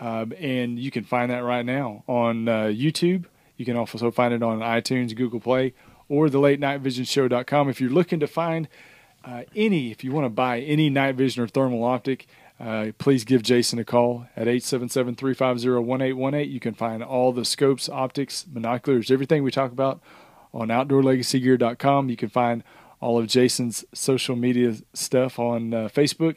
[0.00, 3.26] Um, and you can find that right now on uh, YouTube.
[3.56, 5.74] You can also find it on iTunes, Google Play,
[6.08, 7.68] or the late night vision show.com.
[7.68, 8.68] If you're looking to find
[9.24, 12.26] uh, any, if you want to buy any night vision or thermal optic,
[12.60, 16.52] uh, please give Jason a call at 877 350 1818.
[16.52, 20.00] You can find all the scopes, optics, binoculars, everything we talk about
[20.52, 22.08] on outdoorlegacygear.com.
[22.08, 22.62] You can find
[23.00, 26.36] all of Jason's social media stuff on uh, Facebook,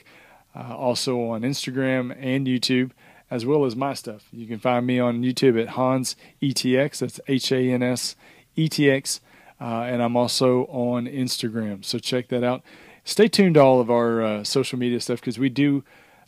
[0.56, 2.92] uh, also on Instagram and YouTube,
[3.30, 4.28] as well as my stuff.
[4.32, 7.00] You can find me on YouTube at Hans ETX.
[7.00, 8.16] That's H A N S
[8.56, 9.22] E T X.
[9.62, 11.86] Uh, and I'm also on Instagram.
[11.86, 12.64] So check that out.
[13.04, 15.84] Stay tuned to all of our uh, social media stuff because we do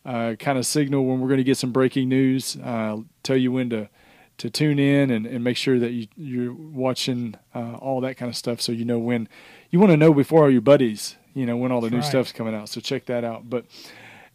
[0.05, 3.51] uh, kind of signal when we're going to get some breaking news, uh, tell you
[3.51, 3.89] when to
[4.37, 8.29] to tune in and, and make sure that you, you're watching uh, all that kind
[8.29, 9.27] of stuff so you know when
[9.69, 11.99] you want to know before all your buddies you know when all the That's new
[11.99, 12.07] right.
[12.07, 12.69] stuff's coming out.
[12.69, 13.49] So check that out.
[13.49, 13.65] But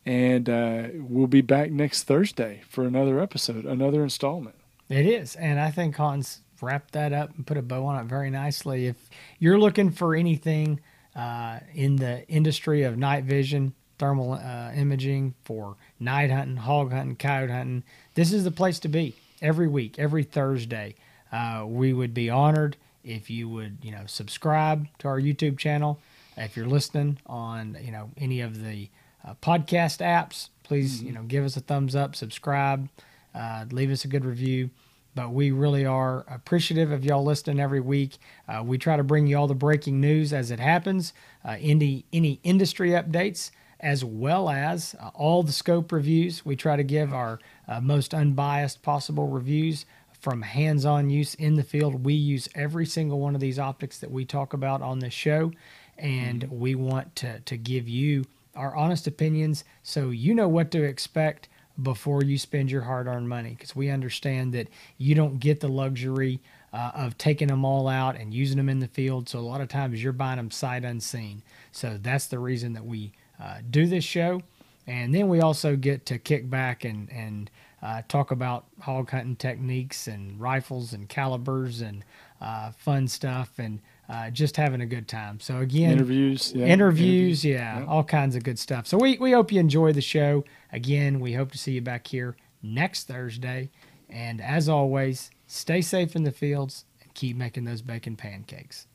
[0.07, 4.57] and uh, we'll be back next thursday for another episode another installment.
[4.89, 5.35] It is.
[5.37, 8.87] And i think hans wrapped that up and put a bow on it very nicely.
[8.87, 8.97] If
[9.39, 10.81] you're looking for anything
[11.15, 17.17] uh, in the industry of night vision thermal uh, imaging for night hunting, hog hunting,
[17.17, 17.85] coyote hunting.
[18.15, 20.95] This is the place to be every week, every Thursday.
[21.33, 26.01] Uh, we would be honored if you would, you know, subscribe to our YouTube channel.
[26.37, 28.89] If you're listening on, you know, any of the
[29.27, 31.07] uh, podcast apps, please, mm-hmm.
[31.07, 32.89] you know, give us a thumbs up, subscribe,
[33.35, 34.71] uh, leave us a good review.
[35.15, 38.19] But we really are appreciative of y'all listening every week.
[38.49, 41.13] Uh, we try to bring you all the breaking news as it happens,
[41.45, 46.45] uh, any any industry updates as well as uh, all the scope reviews.
[46.45, 49.87] We try to give our uh, most unbiased possible reviews
[50.21, 52.05] from hands on use in the field.
[52.05, 55.53] We use every single one of these optics that we talk about on this show,
[55.99, 56.59] and mm-hmm.
[56.59, 58.25] we want to, to give you
[58.57, 61.49] our honest opinions so you know what to expect
[61.83, 65.69] before you spend your hard earned money because we understand that you don't get the
[65.69, 66.41] luxury
[66.73, 69.29] uh, of taking them all out and using them in the field.
[69.29, 71.43] So a lot of times you're buying them sight unseen.
[71.73, 74.43] So that's the reason that we uh, do this show.
[74.87, 77.51] And then we also get to kick back and, and
[77.83, 82.05] uh, talk about hog hunting techniques and rifles and calibers and
[82.41, 85.41] uh, fun stuff and uh, just having a good time.
[85.41, 86.67] So again, interviews, yeah.
[86.67, 88.87] interviews, yeah, yeah, all kinds of good stuff.
[88.87, 90.45] So we, we hope you enjoy the show.
[90.73, 93.71] Again, we hope to see you back here next Thursday.
[94.11, 98.87] And as always, stay safe in the fields and keep making those bacon pancakes.